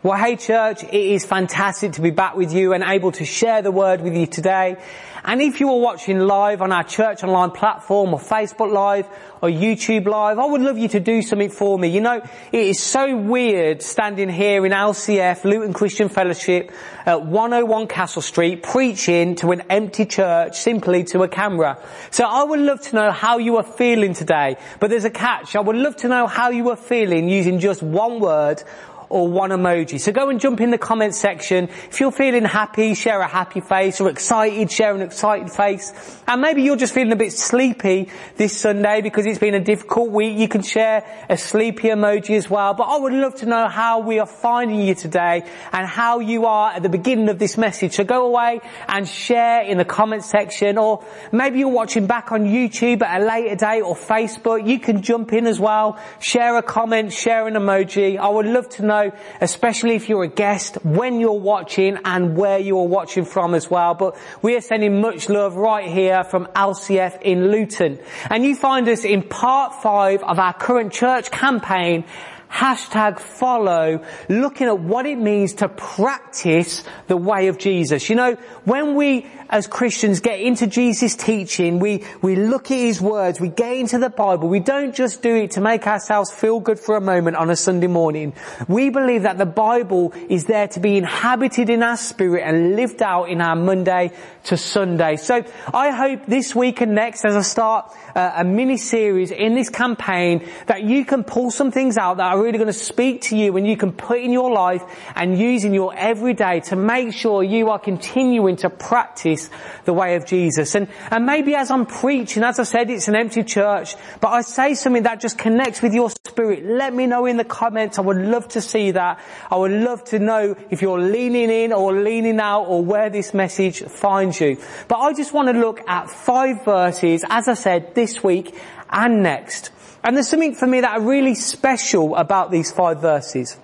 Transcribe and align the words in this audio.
Well, 0.00 0.16
hey 0.16 0.36
church, 0.36 0.84
it 0.84 0.94
is 0.94 1.26
fantastic 1.26 1.94
to 1.94 2.00
be 2.00 2.10
back 2.10 2.36
with 2.36 2.52
you 2.52 2.72
and 2.72 2.84
able 2.84 3.10
to 3.10 3.24
share 3.24 3.62
the 3.62 3.72
word 3.72 4.00
with 4.00 4.16
you 4.16 4.28
today. 4.28 4.76
And 5.24 5.42
if 5.42 5.58
you 5.58 5.68
are 5.70 5.80
watching 5.80 6.20
live 6.20 6.62
on 6.62 6.70
our 6.70 6.84
church 6.84 7.24
online 7.24 7.50
platform 7.50 8.14
or 8.14 8.20
Facebook 8.20 8.72
live 8.72 9.08
or 9.42 9.48
YouTube 9.48 10.06
live, 10.06 10.38
I 10.38 10.44
would 10.46 10.60
love 10.60 10.78
you 10.78 10.86
to 10.86 11.00
do 11.00 11.20
something 11.20 11.50
for 11.50 11.76
me. 11.76 11.88
You 11.88 12.00
know, 12.00 12.22
it 12.52 12.60
is 12.60 12.80
so 12.80 13.16
weird 13.16 13.82
standing 13.82 14.28
here 14.28 14.64
in 14.64 14.70
LCF, 14.70 15.42
Luton 15.42 15.72
Christian 15.72 16.08
Fellowship 16.08 16.70
at 17.04 17.26
101 17.26 17.88
Castle 17.88 18.22
Street 18.22 18.62
preaching 18.62 19.34
to 19.34 19.50
an 19.50 19.62
empty 19.68 20.06
church 20.06 20.56
simply 20.60 21.02
to 21.06 21.24
a 21.24 21.28
camera. 21.28 21.82
So 22.12 22.22
I 22.22 22.44
would 22.44 22.60
love 22.60 22.80
to 22.82 22.94
know 22.94 23.10
how 23.10 23.38
you 23.38 23.56
are 23.56 23.64
feeling 23.64 24.14
today. 24.14 24.58
But 24.78 24.90
there's 24.90 25.04
a 25.04 25.10
catch. 25.10 25.56
I 25.56 25.60
would 25.60 25.74
love 25.74 25.96
to 25.96 26.08
know 26.08 26.28
how 26.28 26.50
you 26.50 26.70
are 26.70 26.76
feeling 26.76 27.28
using 27.28 27.58
just 27.58 27.82
one 27.82 28.20
word 28.20 28.62
or 29.10 29.28
one 29.28 29.50
emoji. 29.50 30.00
So 30.00 30.12
go 30.12 30.28
and 30.28 30.40
jump 30.40 30.60
in 30.60 30.70
the 30.70 30.78
comment 30.78 31.14
section. 31.14 31.64
If 31.64 32.00
you're 32.00 32.12
feeling 32.12 32.44
happy, 32.44 32.94
share 32.94 33.20
a 33.20 33.28
happy 33.28 33.60
face 33.60 34.00
or 34.00 34.10
excited, 34.10 34.70
share 34.70 34.94
an 34.94 35.02
excited 35.02 35.50
face. 35.50 35.92
And 36.26 36.42
maybe 36.42 36.62
you're 36.62 36.76
just 36.76 36.94
feeling 36.94 37.12
a 37.12 37.16
bit 37.16 37.32
sleepy 37.32 38.10
this 38.36 38.58
Sunday 38.58 39.00
because 39.00 39.26
it's 39.26 39.38
been 39.38 39.54
a 39.54 39.60
difficult 39.60 40.10
week. 40.10 40.38
You 40.38 40.48
can 40.48 40.62
share 40.62 41.04
a 41.28 41.36
sleepy 41.36 41.88
emoji 41.88 42.36
as 42.36 42.50
well. 42.50 42.74
But 42.74 42.84
I 42.84 42.98
would 42.98 43.12
love 43.12 43.36
to 43.36 43.46
know 43.46 43.68
how 43.68 44.00
we 44.00 44.18
are 44.18 44.26
finding 44.26 44.80
you 44.80 44.94
today 44.94 45.44
and 45.72 45.86
how 45.86 46.20
you 46.20 46.46
are 46.46 46.72
at 46.72 46.82
the 46.82 46.88
beginning 46.88 47.28
of 47.28 47.38
this 47.38 47.56
message. 47.56 47.94
So 47.94 48.04
go 48.04 48.26
away 48.26 48.60
and 48.88 49.08
share 49.08 49.62
in 49.62 49.78
the 49.78 49.84
comment 49.84 50.24
section 50.24 50.78
or 50.78 51.04
maybe 51.32 51.60
you're 51.60 51.68
watching 51.68 52.06
back 52.06 52.32
on 52.32 52.44
YouTube 52.44 53.02
at 53.02 53.20
a 53.20 53.24
later 53.24 53.56
date 53.56 53.82
or 53.82 53.94
Facebook. 53.94 54.66
You 54.66 54.78
can 54.78 55.02
jump 55.02 55.32
in 55.32 55.46
as 55.46 55.58
well, 55.58 55.98
share 56.20 56.56
a 56.56 56.62
comment, 56.62 57.12
share 57.12 57.46
an 57.46 57.54
emoji. 57.54 58.18
I 58.18 58.28
would 58.28 58.46
love 58.46 58.68
to 58.70 58.84
know, 58.84 58.97
especially 59.40 59.94
if 59.94 60.08
you're 60.08 60.24
a 60.24 60.28
guest, 60.28 60.76
when 60.84 61.20
you're 61.20 61.32
watching 61.32 61.98
and 62.04 62.36
where 62.36 62.58
you 62.58 62.78
are 62.78 62.86
watching 62.86 63.24
from 63.24 63.54
as 63.54 63.70
well. 63.70 63.94
But 63.94 64.16
we 64.42 64.56
are 64.56 64.60
sending 64.60 65.00
much 65.00 65.28
love 65.28 65.56
right 65.56 65.88
here 65.88 66.24
from 66.24 66.46
LCF 66.56 67.22
in 67.22 67.50
Luton. 67.50 67.98
And 68.30 68.44
you 68.44 68.54
find 68.54 68.88
us 68.88 69.04
in 69.04 69.22
part 69.22 69.82
five 69.82 70.22
of 70.22 70.38
our 70.38 70.52
current 70.52 70.92
church 70.92 71.30
campaign, 71.30 72.04
hashtag 72.50 73.18
follow, 73.18 74.04
looking 74.28 74.66
at 74.66 74.78
what 74.78 75.06
it 75.06 75.16
means 75.16 75.54
to 75.54 75.68
practice 75.68 76.82
the 77.06 77.16
way 77.16 77.48
of 77.48 77.58
Jesus. 77.58 78.08
You 78.08 78.16
know, 78.16 78.34
when 78.64 78.94
we 78.94 79.26
as 79.50 79.66
Christians 79.66 80.20
get 80.20 80.40
into 80.40 80.66
Jesus' 80.66 81.16
teaching, 81.16 81.78
we, 81.78 82.04
we 82.20 82.36
look 82.36 82.70
at 82.70 82.76
His 82.76 83.00
words, 83.00 83.40
we 83.40 83.48
get 83.48 83.76
into 83.76 83.98
the 83.98 84.10
Bible, 84.10 84.48
we 84.48 84.60
don't 84.60 84.94
just 84.94 85.22
do 85.22 85.34
it 85.34 85.52
to 85.52 85.60
make 85.60 85.86
ourselves 85.86 86.30
feel 86.30 86.60
good 86.60 86.78
for 86.78 86.96
a 86.96 87.00
moment 87.00 87.36
on 87.36 87.50
a 87.50 87.56
Sunday 87.56 87.86
morning. 87.86 88.34
We 88.68 88.90
believe 88.90 89.22
that 89.22 89.38
the 89.38 89.46
Bible 89.46 90.12
is 90.28 90.44
there 90.44 90.68
to 90.68 90.80
be 90.80 90.96
inhabited 90.96 91.70
in 91.70 91.82
our 91.82 91.96
spirit 91.96 92.42
and 92.44 92.76
lived 92.76 93.02
out 93.02 93.24
in 93.24 93.40
our 93.40 93.56
Monday 93.56 94.12
to 94.44 94.56
Sunday. 94.56 95.16
So 95.16 95.44
I 95.72 95.90
hope 95.90 96.26
this 96.26 96.54
week 96.54 96.80
and 96.80 96.94
next 96.94 97.24
as 97.24 97.36
I 97.36 97.42
start 97.42 97.90
uh, 98.14 98.32
a 98.36 98.44
mini 98.44 98.76
series 98.76 99.30
in 99.30 99.54
this 99.54 99.70
campaign 99.70 100.46
that 100.66 100.82
you 100.82 101.04
can 101.04 101.24
pull 101.24 101.50
some 101.50 101.70
things 101.70 101.96
out 101.96 102.18
that 102.18 102.34
are 102.34 102.37
really 102.42 102.58
going 102.58 102.66
to 102.66 102.72
speak 102.72 103.22
to 103.22 103.36
you 103.36 103.56
and 103.56 103.66
you 103.66 103.76
can 103.76 103.92
put 103.92 104.20
in 104.20 104.32
your 104.32 104.50
life 104.52 104.82
and 105.14 105.38
use 105.38 105.64
in 105.64 105.74
your 105.74 105.94
everyday 105.94 106.60
to 106.60 106.76
make 106.76 107.12
sure 107.12 107.42
you 107.42 107.70
are 107.70 107.78
continuing 107.78 108.56
to 108.56 108.70
practice 108.70 109.50
the 109.84 109.92
way 109.92 110.16
of 110.16 110.26
Jesus. 110.26 110.74
And, 110.74 110.88
and 111.10 111.26
maybe 111.26 111.54
as 111.54 111.70
I'm 111.70 111.86
preaching, 111.86 112.42
as 112.42 112.58
I 112.58 112.64
said, 112.64 112.90
it's 112.90 113.08
an 113.08 113.16
empty 113.16 113.42
church, 113.44 113.94
but 114.20 114.28
I 114.28 114.42
say 114.42 114.74
something 114.74 115.04
that 115.04 115.20
just 115.20 115.38
connects 115.38 115.82
with 115.82 115.94
your 115.94 116.10
spirit. 116.10 116.64
Let 116.64 116.94
me 116.94 117.06
know 117.06 117.26
in 117.26 117.36
the 117.36 117.44
comments. 117.44 117.98
I 117.98 118.02
would 118.02 118.18
love 118.18 118.48
to 118.48 118.60
see 118.60 118.92
that. 118.92 119.20
I 119.50 119.56
would 119.56 119.72
love 119.72 120.04
to 120.04 120.18
know 120.18 120.56
if 120.70 120.82
you're 120.82 121.00
leaning 121.00 121.50
in 121.50 121.72
or 121.72 121.92
leaning 121.92 122.40
out 122.40 122.64
or 122.64 122.84
where 122.84 123.10
this 123.10 123.34
message 123.34 123.82
finds 123.82 124.40
you. 124.40 124.58
But 124.88 124.98
I 124.98 125.12
just 125.12 125.32
want 125.32 125.48
to 125.48 125.58
look 125.58 125.80
at 125.88 126.10
five 126.10 126.64
verses, 126.64 127.24
as 127.28 127.48
I 127.48 127.54
said, 127.54 127.94
this 127.94 128.22
week 128.22 128.54
and 128.90 129.22
next. 129.22 129.70
And 130.04 130.16
there's 130.16 130.28
something 130.28 130.54
for 130.54 130.66
me 130.66 130.80
that 130.80 130.98
are 130.98 131.02
really 131.02 131.34
special 131.34 132.16
about 132.16 132.50
these 132.50 132.70
five 132.70 133.00
verses. 133.00 133.56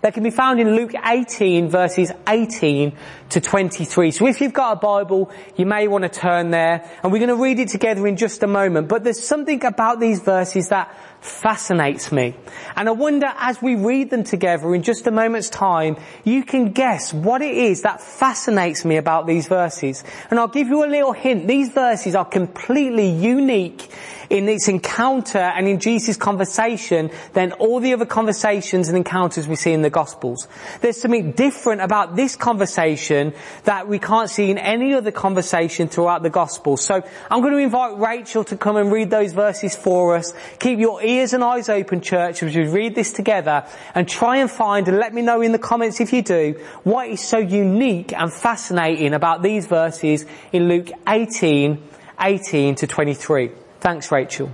They 0.00 0.10
can 0.10 0.22
be 0.22 0.30
found 0.30 0.60
in 0.60 0.74
Luke 0.74 0.92
18 1.04 1.68
verses 1.68 2.12
18 2.26 2.92
to 3.30 3.40
23. 3.40 4.10
So 4.10 4.26
if 4.26 4.40
you've 4.40 4.52
got 4.52 4.72
a 4.72 4.76
Bible, 4.76 5.30
you 5.56 5.66
may 5.66 5.86
want 5.88 6.02
to 6.02 6.08
turn 6.08 6.50
there 6.50 6.88
and 7.02 7.12
we're 7.12 7.18
going 7.18 7.28
to 7.28 7.42
read 7.42 7.58
it 7.58 7.68
together 7.68 8.06
in 8.06 8.16
just 8.16 8.42
a 8.42 8.46
moment. 8.46 8.88
But 8.88 9.04
there's 9.04 9.22
something 9.22 9.64
about 9.64 10.00
these 10.00 10.20
verses 10.20 10.68
that 10.68 10.96
fascinates 11.20 12.10
me. 12.10 12.34
And 12.74 12.88
I 12.88 12.92
wonder 12.92 13.32
as 13.36 13.62
we 13.62 13.76
read 13.76 14.10
them 14.10 14.24
together 14.24 14.74
in 14.74 14.82
just 14.82 15.06
a 15.06 15.10
moment's 15.10 15.50
time, 15.50 15.96
you 16.24 16.42
can 16.44 16.72
guess 16.72 17.12
what 17.12 17.42
it 17.42 17.56
is 17.56 17.82
that 17.82 18.00
fascinates 18.00 18.84
me 18.84 18.96
about 18.96 19.26
these 19.26 19.46
verses. 19.46 20.02
And 20.30 20.38
I'll 20.38 20.48
give 20.48 20.68
you 20.68 20.84
a 20.84 20.86
little 20.86 21.12
hint. 21.12 21.46
These 21.46 21.70
verses 21.70 22.14
are 22.14 22.24
completely 22.24 23.08
unique 23.08 23.88
in 24.32 24.48
its 24.48 24.66
encounter 24.66 25.36
and 25.36 25.68
in 25.68 25.78
Jesus' 25.78 26.16
conversation 26.16 27.10
than 27.34 27.52
all 27.52 27.80
the 27.80 27.92
other 27.92 28.06
conversations 28.06 28.88
and 28.88 28.96
encounters 28.96 29.46
we 29.46 29.56
see 29.56 29.72
in 29.72 29.82
the 29.82 29.90
Gospels. 29.90 30.48
There's 30.80 30.98
something 30.98 31.32
different 31.32 31.82
about 31.82 32.16
this 32.16 32.34
conversation 32.34 33.34
that 33.64 33.88
we 33.88 33.98
can't 33.98 34.30
see 34.30 34.50
in 34.50 34.56
any 34.56 34.94
other 34.94 35.10
conversation 35.10 35.86
throughout 35.86 36.22
the 36.22 36.30
Gospels. 36.30 36.82
So 36.82 37.02
I'm 37.30 37.42
going 37.42 37.52
to 37.52 37.58
invite 37.58 37.98
Rachel 37.98 38.42
to 38.44 38.56
come 38.56 38.76
and 38.76 38.90
read 38.90 39.10
those 39.10 39.34
verses 39.34 39.76
for 39.76 40.16
us. 40.16 40.32
Keep 40.58 40.78
your 40.78 41.02
ears 41.02 41.34
and 41.34 41.44
eyes 41.44 41.68
open, 41.68 42.00
church, 42.00 42.42
as 42.42 42.56
we 42.56 42.66
read 42.66 42.94
this 42.94 43.12
together 43.12 43.66
and 43.94 44.08
try 44.08 44.38
and 44.38 44.50
find 44.50 44.88
and 44.88 44.96
let 44.96 45.12
me 45.12 45.20
know 45.20 45.42
in 45.42 45.52
the 45.52 45.58
comments 45.58 46.00
if 46.00 46.10
you 46.10 46.22
do 46.22 46.58
what 46.84 47.06
is 47.06 47.20
so 47.20 47.36
unique 47.36 48.14
and 48.14 48.32
fascinating 48.32 49.12
about 49.12 49.42
these 49.42 49.66
verses 49.66 50.24
in 50.52 50.68
Luke 50.68 50.88
18, 51.06 51.82
18 52.18 52.74
to 52.76 52.86
23. 52.86 53.61
Thanks, 53.82 54.12
Rachel. 54.12 54.48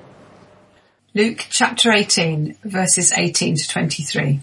Luke 1.13 1.45
chapter 1.51 1.93
18 1.93 2.57
verses 2.65 3.13
18 3.13 3.57
to 3.57 3.69
23. 3.69 4.41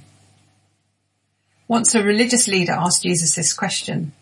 Once 1.67 1.95
a 1.95 2.03
religious 2.03 2.47
leader 2.47 2.73
asked 2.73 3.01
Jesus 3.01 3.33
this 3.33 3.51
question. 3.51 4.13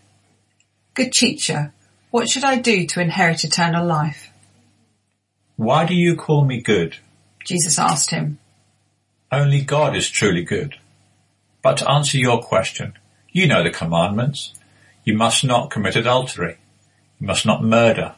Good 0.94 1.12
teacher, 1.12 1.74
what 2.12 2.30
should 2.30 2.46
I 2.46 2.60
do 2.60 2.86
to 2.86 3.02
inherit 3.02 3.44
eternal 3.44 3.86
life? 3.86 4.32
Why 5.58 5.86
do 5.86 5.94
you 5.94 6.16
call 6.16 6.46
me 6.46 6.62
good? 6.62 6.96
Jesus 7.44 7.78
asked 7.78 8.12
him. 8.12 8.40
Only 9.34 9.60
God 9.60 9.98
is 9.98 10.10
truly 10.10 10.46
good. 10.46 10.78
But 11.62 11.76
to 11.80 11.92
answer 11.92 12.18
your 12.18 12.42
question, 12.42 12.94
you 13.34 13.48
know 13.48 13.64
the 13.64 13.70
commandments. 13.70 14.54
You 15.04 15.18
must 15.18 15.44
not 15.44 15.72
commit 15.72 15.98
adultery. 15.98 16.56
You 17.20 17.28
must 17.28 17.46
not 17.46 17.62
murder. 17.62 18.16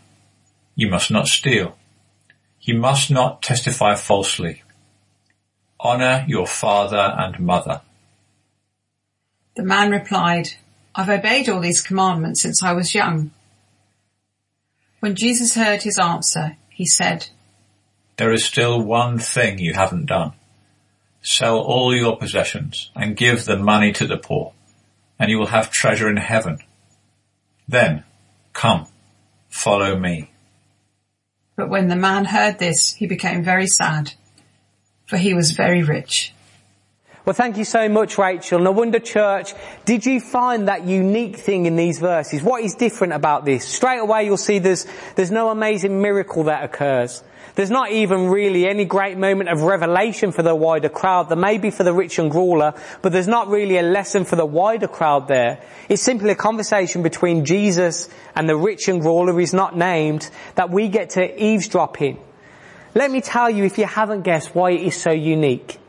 You 0.75 0.89
must 0.89 1.09
not 1.09 1.25
steal. 1.27 1.75
You 2.65 2.79
must 2.79 3.11
not 3.11 3.43
testify 3.43 3.93
falsely. 3.93 4.63
Honor 5.79 6.25
your 6.27 6.47
father 6.47 7.13
and 7.15 7.39
mother. 7.39 7.81
The 9.55 9.63
man 9.63 9.91
replied, 9.91 10.55
I've 10.95 11.09
obeyed 11.09 11.47
all 11.47 11.59
these 11.59 11.83
commandments 11.83 12.41
since 12.41 12.63
I 12.63 12.73
was 12.73 12.95
young. 12.95 13.29
When 14.99 15.13
Jesus 15.13 15.53
heard 15.53 15.83
his 15.83 15.99
answer, 15.99 16.57
he 16.69 16.87
said, 16.87 17.27
There 18.17 18.33
is 18.33 18.43
still 18.43 18.81
one 18.81 19.19
thing 19.19 19.59
you 19.59 19.75
haven't 19.75 20.07
done. 20.07 20.33
Sell 21.21 21.59
all 21.59 21.95
your 21.95 22.17
possessions 22.17 22.89
and 22.95 23.15
give 23.15 23.45
the 23.45 23.57
money 23.57 23.91
to 23.93 24.07
the 24.07 24.17
poor, 24.17 24.53
and 25.19 25.29
you 25.29 25.37
will 25.37 25.47
have 25.47 25.69
treasure 25.69 26.09
in 26.09 26.17
heaven. 26.17 26.57
Then, 27.67 28.05
come, 28.53 28.87
follow 29.49 29.95
me. 29.95 30.31
But 31.55 31.69
when 31.69 31.87
the 31.87 31.95
man 31.95 32.25
heard 32.25 32.59
this, 32.59 32.93
he 32.93 33.07
became 33.07 33.43
very 33.43 33.67
sad, 33.67 34.13
for 35.05 35.17
he 35.17 35.33
was 35.33 35.51
very 35.51 35.83
rich. 35.83 36.33
Well, 37.25 37.33
thank 37.33 37.57
you 37.57 37.65
so 37.65 37.89
much, 37.89 38.19
Rachel. 38.19 38.59
No 38.59 38.71
wonder 38.71 38.99
church, 38.99 39.53
did 39.83 40.05
you 40.05 40.19
find 40.19 40.67
that 40.67 40.85
unique 40.85 41.37
thing 41.37 41.65
in 41.65 41.75
these 41.75 41.97
verses? 41.97 42.43
What 42.43 42.63
is 42.63 42.75
different 42.75 43.13
about 43.13 43.45
this? 43.45 43.67
Straight 43.67 43.97
away 43.97 44.25
you'll 44.25 44.37
see 44.37 44.59
there's, 44.59 44.85
there's 45.15 45.31
no 45.31 45.49
amazing 45.49 46.03
miracle 46.03 46.43
that 46.43 46.63
occurs. 46.63 47.23
There's 47.55 47.71
not 47.71 47.91
even 47.91 48.27
really 48.27 48.67
any 48.67 48.83
great 48.83 49.17
moment 49.17 49.49
of 49.49 49.61
revelation 49.61 50.33
for 50.33 50.43
the 50.43 50.53
wider 50.53 50.89
crowd. 50.89 51.29
There 51.29 51.37
may 51.37 51.57
be 51.57 51.71
for 51.71 51.83
the 51.83 51.93
rich 51.93 52.19
and 52.19 52.33
ruler, 52.33 52.73
but 53.01 53.13
there's 53.13 53.27
not 53.27 53.47
really 53.47 53.77
a 53.77 53.81
lesson 53.81 54.25
for 54.25 54.35
the 54.35 54.45
wider 54.45 54.87
crowd 54.87 55.29
there. 55.29 55.61
It's 55.87 56.01
simply 56.01 56.31
a 56.31 56.35
conversation 56.35 57.01
between 57.01 57.45
Jesus 57.45 58.09
and 58.35 58.49
the 58.49 58.57
rich 58.57 58.89
and 58.89 59.03
ruler 59.03 59.31
who's 59.31 59.53
not 59.53 59.77
named 59.77 60.29
that 60.55 60.69
we 60.69 60.89
get 60.89 61.11
to 61.11 61.43
eavesdrop 61.43 62.01
in. 62.01 62.17
Let 62.93 63.09
me 63.09 63.21
tell 63.21 63.49
you 63.49 63.63
if 63.63 63.77
you 63.77 63.85
haven't 63.85 64.23
guessed 64.23 64.53
why 64.53 64.71
it 64.71 64.81
is 64.81 64.95
so 64.95 65.11
unique. 65.11 65.79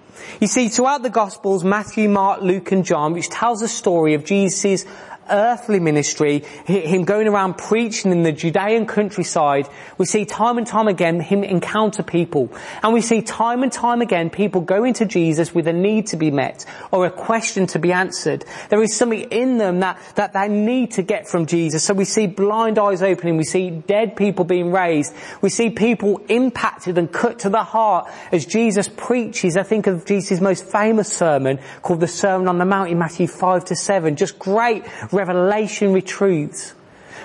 You 0.41 0.47
see, 0.47 0.69
throughout 0.69 1.03
the 1.03 1.11
Gospels, 1.11 1.65
Matthew, 1.65 2.09
Mark, 2.09 2.43
Luke 2.43 2.73
and 2.73 2.85
John, 2.85 3.13
which 3.13 3.29
tells 3.29 3.61
the 3.61 3.69
story 3.69 4.15
of 4.15 4.25
Jesus' 4.25 4.85
earthly 5.31 5.81
ministry, 5.81 6.41
him 6.67 7.05
going 7.05 7.29
around 7.29 7.59
preaching 7.59 8.13
in 8.13 8.23
the 8.23 8.33
Judean 8.33 8.87
countryside, 8.87 9.69
we 9.99 10.07
see 10.07 10.25
time 10.25 10.59
and 10.59 10.67
time 10.67 10.89
again 10.89 11.21
him 11.21 11.45
encounter 11.45 12.03
people. 12.03 12.53
And 12.83 12.93
we 12.93 13.01
see 13.01 13.23
time 13.23 13.63
and 13.63 13.73
time 13.73 14.03
again 14.03 14.31
people 14.31 14.61
going 14.61 14.95
to 14.95 15.05
Jesus 15.05 15.55
with 15.55 15.67
a 15.69 15.73
need 15.73 16.09
to 16.09 16.17
be 16.17 16.31
met 16.31 16.65
or 16.91 17.07
a 17.07 17.11
question 17.11 17.67
to 17.69 17.79
be 17.79 17.93
answered. 17.93 18.45
There 18.69 18.83
is 18.83 18.95
something 18.97 19.21
in 19.31 19.59
them 19.59 19.81
that, 19.81 19.99
that 20.17 20.33
they 20.33 20.49
need 20.49 20.93
to 20.93 21.03
get 21.03 21.29
from 21.29 21.47
Jesus. 21.47 21.85
So 21.85 21.95
we 21.95 22.05
see 22.05 22.27
blind 22.27 22.79
eyes 22.79 23.03
opening, 23.03 23.37
we 23.37 23.45
see 23.45 23.71
dead 23.71 24.17
people 24.17 24.45
being 24.45 24.73
raised, 24.73 25.15
we 25.41 25.49
see 25.49 25.71
people 25.71 26.21
impacted 26.29 26.99
and 26.99 27.11
cut 27.11 27.41
to 27.41 27.51
the 27.51 27.63
heart 27.63 28.11
as 28.33 28.47
Jesus 28.47 28.89
preaches. 28.89 29.57
I 29.57 29.63
think 29.63 29.87
of 29.87 30.05
Jesus' 30.05 30.41
most 30.41 30.65
famous 30.65 31.13
sermon 31.13 31.59
called 31.83 32.01
the 32.01 32.09
Sermon 32.09 32.49
on 32.49 32.59
the 32.59 32.65
Mount 32.65 32.91
in 32.91 32.99
Matthew 32.99 33.27
5 33.27 33.67
to 33.67 33.77
7. 33.77 34.17
Just 34.17 34.39
great 34.39 34.85
revelationary 35.17 36.05
truths. 36.05 36.75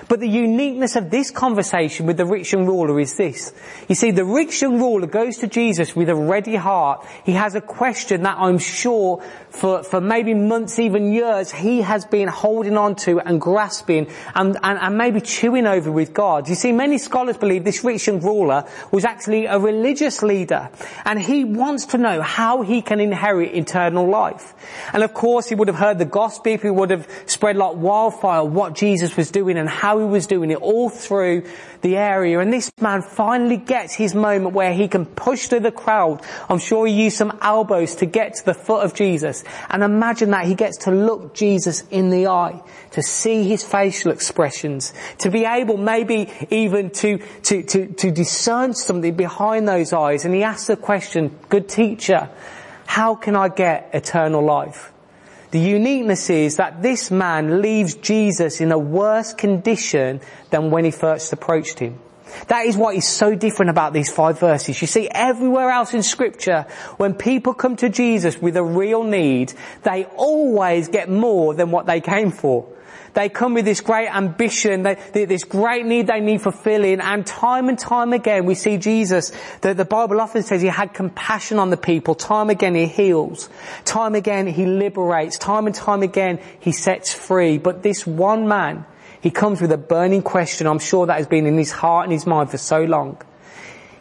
But 0.08 0.20
the 0.20 0.28
uniqueness 0.28 0.96
of 0.96 1.10
this 1.10 1.30
conversation 1.30 2.06
with 2.06 2.16
the 2.16 2.26
rich 2.26 2.52
young 2.52 2.66
ruler 2.66 2.98
is 3.00 3.16
this. 3.16 3.52
You 3.88 3.94
see, 3.94 4.10
the 4.10 4.24
rich 4.24 4.60
young 4.62 4.78
ruler 4.78 5.06
goes 5.06 5.38
to 5.38 5.46
Jesus 5.46 5.94
with 5.94 6.08
a 6.08 6.14
ready 6.14 6.56
heart. 6.56 7.06
He 7.24 7.32
has 7.32 7.54
a 7.54 7.60
question 7.60 8.22
that 8.22 8.36
I'm 8.38 8.58
sure 8.58 9.22
for, 9.50 9.82
for 9.82 10.00
maybe 10.00 10.34
months, 10.34 10.78
even 10.78 11.12
years, 11.12 11.52
he 11.52 11.82
has 11.82 12.04
been 12.04 12.28
holding 12.28 12.76
on 12.76 12.96
to 12.96 13.20
and 13.20 13.40
grasping 13.40 14.08
and, 14.34 14.56
and, 14.62 14.78
and 14.78 14.98
maybe 14.98 15.20
chewing 15.20 15.66
over 15.66 15.92
with 15.92 16.14
God. 16.14 16.48
You 16.48 16.54
see, 16.54 16.72
many 16.72 16.98
scholars 16.98 17.36
believe 17.36 17.64
this 17.64 17.84
rich 17.84 18.06
young 18.06 18.20
ruler 18.20 18.66
was 18.90 19.04
actually 19.04 19.46
a 19.46 19.58
religious 19.58 20.22
leader 20.22 20.70
and 21.04 21.20
he 21.20 21.44
wants 21.44 21.86
to 21.86 21.98
know 21.98 22.22
how 22.22 22.62
he 22.62 22.82
can 22.82 23.00
inherit 23.00 23.54
eternal 23.54 24.08
life. 24.08 24.54
And 24.92 25.02
of 25.02 25.14
course, 25.14 25.48
he 25.48 25.54
would 25.54 25.68
have 25.68 25.76
heard 25.76 25.98
the 25.98 26.04
gospel, 26.04 26.56
he 26.56 26.70
would 26.70 26.90
have 26.90 27.06
spread 27.26 27.56
like 27.56 27.76
wildfire 27.76 28.44
what 28.44 28.74
Jesus 28.74 29.16
was 29.16 29.30
doing 29.30 29.58
and 29.58 29.68
how 29.68 29.91
he 29.98 30.04
was 30.04 30.26
doing 30.26 30.50
it 30.50 30.58
all 30.58 30.88
through 30.88 31.44
the 31.82 31.96
area. 31.96 32.38
And 32.38 32.52
this 32.52 32.72
man 32.80 33.02
finally 33.02 33.56
gets 33.56 33.94
his 33.94 34.14
moment 34.14 34.54
where 34.54 34.72
he 34.72 34.88
can 34.88 35.06
push 35.06 35.46
through 35.46 35.60
the 35.60 35.72
crowd. 35.72 36.22
I'm 36.48 36.58
sure 36.58 36.86
he 36.86 36.92
used 36.92 37.16
some 37.16 37.38
elbows 37.42 37.96
to 37.96 38.06
get 38.06 38.34
to 38.34 38.44
the 38.44 38.54
foot 38.54 38.84
of 38.84 38.94
Jesus. 38.94 39.44
And 39.68 39.82
imagine 39.82 40.30
that 40.30 40.46
he 40.46 40.54
gets 40.54 40.78
to 40.84 40.90
look 40.90 41.34
Jesus 41.34 41.82
in 41.90 42.10
the 42.10 42.28
eye, 42.28 42.62
to 42.92 43.02
see 43.02 43.44
his 43.44 43.64
facial 43.64 44.12
expressions, 44.12 44.94
to 45.18 45.30
be 45.30 45.44
able 45.44 45.76
maybe 45.76 46.30
even 46.50 46.90
to, 46.90 47.18
to, 47.44 47.62
to, 47.62 47.86
to 47.94 48.10
discern 48.10 48.74
something 48.74 49.14
behind 49.14 49.66
those 49.66 49.92
eyes. 49.92 50.24
And 50.24 50.34
he 50.34 50.42
asks 50.42 50.68
the 50.68 50.76
question, 50.76 51.36
good 51.48 51.68
teacher, 51.68 52.30
how 52.86 53.14
can 53.14 53.36
I 53.36 53.48
get 53.48 53.90
eternal 53.92 54.44
life? 54.44 54.92
The 55.52 55.60
uniqueness 55.60 56.30
is 56.30 56.56
that 56.56 56.80
this 56.80 57.10
man 57.10 57.60
leaves 57.60 57.94
Jesus 57.94 58.62
in 58.62 58.72
a 58.72 58.78
worse 58.78 59.34
condition 59.34 60.20
than 60.48 60.70
when 60.70 60.86
he 60.86 60.90
first 60.90 61.30
approached 61.32 61.78
him. 61.78 61.98
That 62.48 62.66
is 62.66 62.76
what 62.76 62.94
is 62.94 63.06
so 63.06 63.34
different 63.34 63.70
about 63.70 63.92
these 63.92 64.10
five 64.10 64.38
verses. 64.38 64.80
You 64.80 64.86
see, 64.86 65.08
everywhere 65.10 65.70
else 65.70 65.94
in 65.94 66.02
scripture, 66.02 66.66
when 66.96 67.14
people 67.14 67.54
come 67.54 67.76
to 67.76 67.88
Jesus 67.88 68.38
with 68.38 68.56
a 68.56 68.62
real 68.62 69.04
need, 69.04 69.52
they 69.82 70.04
always 70.16 70.88
get 70.88 71.08
more 71.08 71.54
than 71.54 71.70
what 71.70 71.86
they 71.86 72.00
came 72.00 72.30
for. 72.30 72.66
They 73.14 73.28
come 73.28 73.54
with 73.54 73.64
this 73.64 73.80
great 73.80 74.08
ambition, 74.08 74.84
this 75.12 75.44
great 75.44 75.84
need 75.84 76.06
they 76.06 76.20
need 76.20 76.40
fulfilling, 76.40 77.00
and 77.00 77.26
time 77.26 77.68
and 77.68 77.78
time 77.78 78.12
again 78.12 78.46
we 78.46 78.54
see 78.54 78.78
Jesus, 78.78 79.32
the, 79.60 79.74
the 79.74 79.84
Bible 79.84 80.20
often 80.20 80.42
says 80.42 80.62
he 80.62 80.68
had 80.68 80.94
compassion 80.94 81.58
on 81.58 81.68
the 81.68 81.76
people, 81.76 82.14
time 82.14 82.48
again 82.48 82.74
he 82.74 82.86
heals, 82.86 83.50
time 83.84 84.14
again 84.14 84.46
he 84.46 84.64
liberates, 84.64 85.36
time 85.36 85.66
and 85.66 85.74
time 85.74 86.02
again 86.02 86.40
he 86.60 86.72
sets 86.72 87.12
free, 87.12 87.58
but 87.58 87.82
this 87.82 88.06
one 88.06 88.48
man, 88.48 88.86
he 89.22 89.30
comes 89.30 89.60
with 89.60 89.70
a 89.70 89.78
burning 89.78 90.20
question, 90.20 90.66
I'm 90.66 90.80
sure 90.80 91.06
that 91.06 91.16
has 91.16 91.28
been 91.28 91.46
in 91.46 91.56
his 91.56 91.70
heart 91.70 92.04
and 92.04 92.12
his 92.12 92.26
mind 92.26 92.50
for 92.50 92.58
so 92.58 92.82
long. 92.82 93.22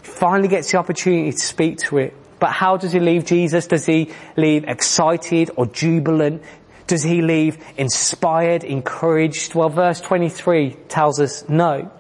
He 0.02 0.08
finally 0.08 0.48
gets 0.48 0.72
the 0.72 0.80
opportunity 0.80 1.32
to 1.32 1.38
speak 1.38 1.78
to 1.80 2.00
it. 2.00 2.16
But 2.40 2.50
how 2.50 2.78
does 2.78 2.92
he 2.92 3.00
leave 3.00 3.26
Jesus? 3.26 3.68
Does 3.68 3.86
he 3.86 4.12
leave 4.36 4.64
excited 4.68 5.52
or 5.56 5.68
jubilant? 5.68 6.42
Does 6.88 7.04
he 7.04 7.22
leave 7.22 7.64
inspired, 7.78 8.64
encouraged? 8.64 9.54
Well, 9.54 9.70
verse 9.70 10.02
23 10.02 10.72
tells 10.90 11.20
us 11.20 11.48
no. 11.48 11.92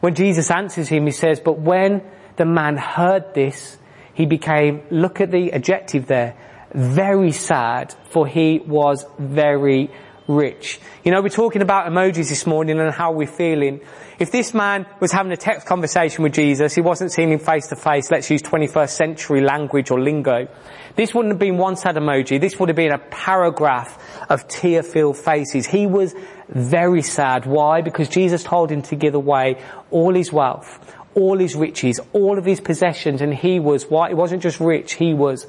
When 0.00 0.14
Jesus 0.14 0.50
answers 0.50 0.88
him, 0.88 1.04
he 1.04 1.12
says, 1.12 1.40
but 1.40 1.58
when 1.58 2.02
the 2.36 2.46
man 2.46 2.78
heard 2.78 3.34
this, 3.34 3.76
he 4.14 4.24
became, 4.24 4.80
look 4.90 5.20
at 5.20 5.30
the 5.30 5.52
adjective 5.52 6.06
there, 6.06 6.34
very 6.72 7.32
sad, 7.32 7.94
for 8.08 8.26
he 8.26 8.60
was 8.66 9.04
very 9.18 9.90
rich. 10.28 10.80
You 11.04 11.12
know, 11.12 11.22
we're 11.22 11.28
talking 11.28 11.62
about 11.62 11.90
emojis 11.90 12.28
this 12.28 12.46
morning 12.46 12.80
and 12.80 12.92
how 12.92 13.12
we're 13.12 13.26
feeling. 13.26 13.80
If 14.18 14.32
this 14.32 14.54
man 14.54 14.86
was 14.98 15.12
having 15.12 15.32
a 15.32 15.36
text 15.36 15.66
conversation 15.66 16.24
with 16.24 16.32
Jesus, 16.32 16.74
he 16.74 16.80
wasn't 16.80 17.12
seeing 17.12 17.30
him 17.30 17.38
face 17.38 17.68
to 17.68 17.76
face, 17.76 18.10
let's 18.10 18.30
use 18.30 18.42
21st 18.42 18.90
century 18.90 19.40
language 19.40 19.90
or 19.90 20.00
lingo. 20.00 20.48
This 20.96 21.14
wouldn't 21.14 21.32
have 21.32 21.38
been 21.38 21.58
one 21.58 21.76
sad 21.76 21.96
emoji, 21.96 22.40
this 22.40 22.58
would 22.58 22.70
have 22.70 22.76
been 22.76 22.92
a 22.92 22.98
paragraph 22.98 24.02
of 24.30 24.48
tear-filled 24.48 25.18
faces. 25.18 25.66
He 25.66 25.86
was 25.86 26.14
very 26.48 27.02
sad. 27.02 27.44
Why? 27.46 27.82
Because 27.82 28.08
Jesus 28.08 28.42
told 28.42 28.70
him 28.70 28.82
to 28.82 28.96
give 28.96 29.14
away 29.14 29.60
all 29.90 30.14
his 30.14 30.32
wealth, 30.32 30.96
all 31.14 31.38
his 31.38 31.54
riches, 31.54 32.00
all 32.12 32.38
of 32.38 32.44
his 32.44 32.60
possessions, 32.60 33.20
and 33.20 33.34
he 33.34 33.60
was, 33.60 33.84
why? 33.90 34.08
He 34.08 34.14
wasn't 34.14 34.42
just 34.42 34.60
rich, 34.60 34.94
he 34.94 35.12
was 35.12 35.46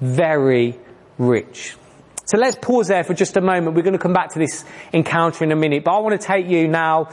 very 0.00 0.78
rich. 1.18 1.76
So 2.26 2.38
let's 2.38 2.56
pause 2.60 2.88
there 2.88 3.04
for 3.04 3.14
just 3.14 3.36
a 3.36 3.40
moment. 3.40 3.76
We're 3.76 3.82
going 3.82 3.92
to 3.92 4.00
come 4.00 4.12
back 4.12 4.32
to 4.32 4.40
this 4.40 4.64
encounter 4.92 5.44
in 5.44 5.52
a 5.52 5.56
minute, 5.56 5.84
but 5.84 5.96
I 5.96 6.00
want 6.00 6.20
to 6.20 6.26
take 6.26 6.48
you 6.48 6.66
now 6.66 7.08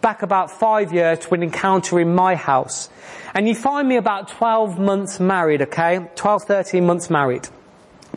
back 0.00 0.22
about 0.22 0.52
five 0.52 0.92
years 0.92 1.18
to 1.18 1.34
an 1.34 1.42
encounter 1.42 1.98
in 1.98 2.14
my 2.14 2.36
house. 2.36 2.88
And 3.34 3.48
you 3.48 3.56
find 3.56 3.88
me 3.88 3.96
about 3.96 4.28
12 4.28 4.78
months 4.78 5.18
married, 5.18 5.62
okay? 5.62 6.08
12, 6.14 6.44
13 6.44 6.86
months 6.86 7.10
married. 7.10 7.48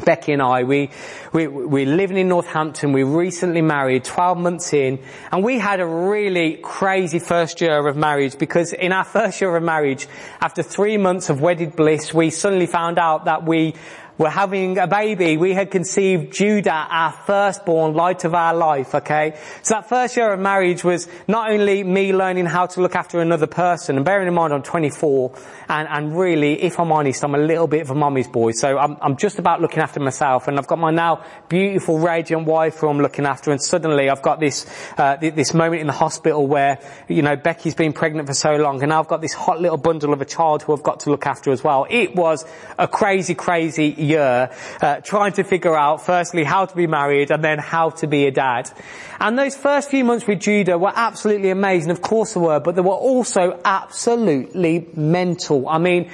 Becky 0.03 0.33
and 0.33 0.41
I, 0.41 0.65
we, 0.65 0.91
we, 1.31 1.47
we're 1.47 1.85
living 1.85 2.17
in 2.17 2.27
Northampton, 2.27 2.91
we 2.91 3.03
recently 3.03 3.61
married, 3.61 4.03
12 4.03 4.37
months 4.37 4.73
in, 4.73 4.99
and 5.31 5.41
we 5.41 5.57
had 5.57 5.79
a 5.79 5.87
really 5.87 6.59
crazy 6.61 7.17
first 7.17 7.61
year 7.61 7.87
of 7.87 7.95
marriage 7.95 8.37
because 8.37 8.73
in 8.73 8.91
our 8.91 9.03
first 9.05 9.39
year 9.39 9.55
of 9.55 9.63
marriage, 9.63 10.07
after 10.41 10.61
three 10.61 10.97
months 10.97 11.29
of 11.29 11.41
wedded 11.41 11.75
bliss, 11.75 12.13
we 12.13 12.29
suddenly 12.29 12.67
found 12.67 12.99
out 12.99 13.25
that 13.25 13.45
we 13.45 13.73
we're 14.17 14.29
having 14.29 14.77
a 14.77 14.87
baby. 14.87 15.35
We 15.35 15.53
had 15.53 15.71
conceived 15.71 16.33
Judah, 16.33 16.87
our 16.89 17.11
firstborn, 17.11 17.93
light 17.95 18.23
of 18.23 18.33
our 18.33 18.53
life, 18.53 18.95
okay? 18.95 19.37
So 19.61 19.75
that 19.75 19.89
first 19.89 20.15
year 20.15 20.31
of 20.31 20.39
marriage 20.39 20.83
was 20.83 21.09
not 21.27 21.51
only 21.51 21.83
me 21.83 22.13
learning 22.13 22.45
how 22.45 22.67
to 22.67 22.81
look 22.81 22.95
after 22.95 23.19
another 23.19 23.47
person, 23.47 23.97
and 23.97 24.05
bearing 24.05 24.27
in 24.27 24.33
mind 24.33 24.53
I'm 24.53 24.63
24, 24.63 25.37
and, 25.67 25.87
and 25.89 26.17
really, 26.17 26.61
if 26.63 26.79
I'm 26.79 26.91
honest, 26.93 27.23
I'm 27.23 27.35
a 27.35 27.39
little 27.39 27.67
bit 27.67 27.81
of 27.81 27.91
a 27.91 27.95
mommy's 27.95 28.27
boy, 28.27 28.51
so 28.51 28.77
I'm, 28.77 28.97
I'm 29.01 29.17
just 29.17 29.37
about 29.37 29.61
looking 29.61 29.79
after 29.79 29.99
myself, 29.99 30.47
and 30.47 30.57
I've 30.57 30.67
got 30.67 30.79
my 30.79 30.91
now 30.91 31.25
beautiful, 31.49 31.99
radiant 31.99 32.45
wife 32.45 32.77
who 32.77 32.87
I'm 32.87 32.99
looking 32.99 33.25
after, 33.25 33.51
and 33.51 33.61
suddenly 33.61 34.09
I've 34.09 34.21
got 34.21 34.39
this, 34.39 34.65
uh, 34.97 35.17
this 35.17 35.53
moment 35.53 35.81
in 35.81 35.87
the 35.87 35.93
hospital 35.93 36.47
where, 36.47 36.79
you 37.09 37.21
know, 37.21 37.35
Becky's 37.35 37.75
been 37.75 37.91
pregnant 37.91 38.27
for 38.29 38.33
so 38.33 38.55
long, 38.55 38.81
and 38.81 38.89
now 38.89 38.99
I've 38.99 39.07
got 39.07 39.19
this 39.19 39.33
hot 39.33 39.59
little 39.59 39.77
bundle 39.77 40.13
of 40.13 40.21
a 40.21 40.25
child 40.25 40.63
who 40.63 40.73
I've 40.73 40.83
got 40.83 41.01
to 41.01 41.09
look 41.09 41.25
after 41.25 41.51
as 41.51 41.65
well. 41.65 41.85
It 41.89 42.15
was 42.15 42.45
a 42.77 42.87
crazy, 42.87 43.35
crazy 43.35 44.04
year, 44.05 44.51
uh, 44.81 45.01
trying 45.01 45.33
to 45.33 45.43
figure 45.43 45.75
out 45.75 46.05
firstly 46.05 46.43
how 46.43 46.65
to 46.65 46.75
be 46.75 46.87
married 46.87 47.31
and 47.31 47.43
then 47.43 47.59
how 47.59 47.89
to 47.91 48.07
be 48.07 48.25
a 48.27 48.31
dad. 48.31 48.71
And 49.19 49.37
those 49.37 49.55
first 49.55 49.89
few 49.89 50.03
months 50.05 50.27
with 50.27 50.39
Judah 50.39 50.77
were 50.77 50.93
absolutely 50.95 51.49
amazing, 51.49 51.91
of 51.91 52.01
course 52.01 52.33
they 52.33 52.39
were, 52.39 52.59
but 52.59 52.75
they 52.75 52.81
were 52.81 52.91
also 52.91 53.59
absolutely 53.65 54.87
mental. 54.95 55.67
I 55.67 55.77
mean, 55.77 56.09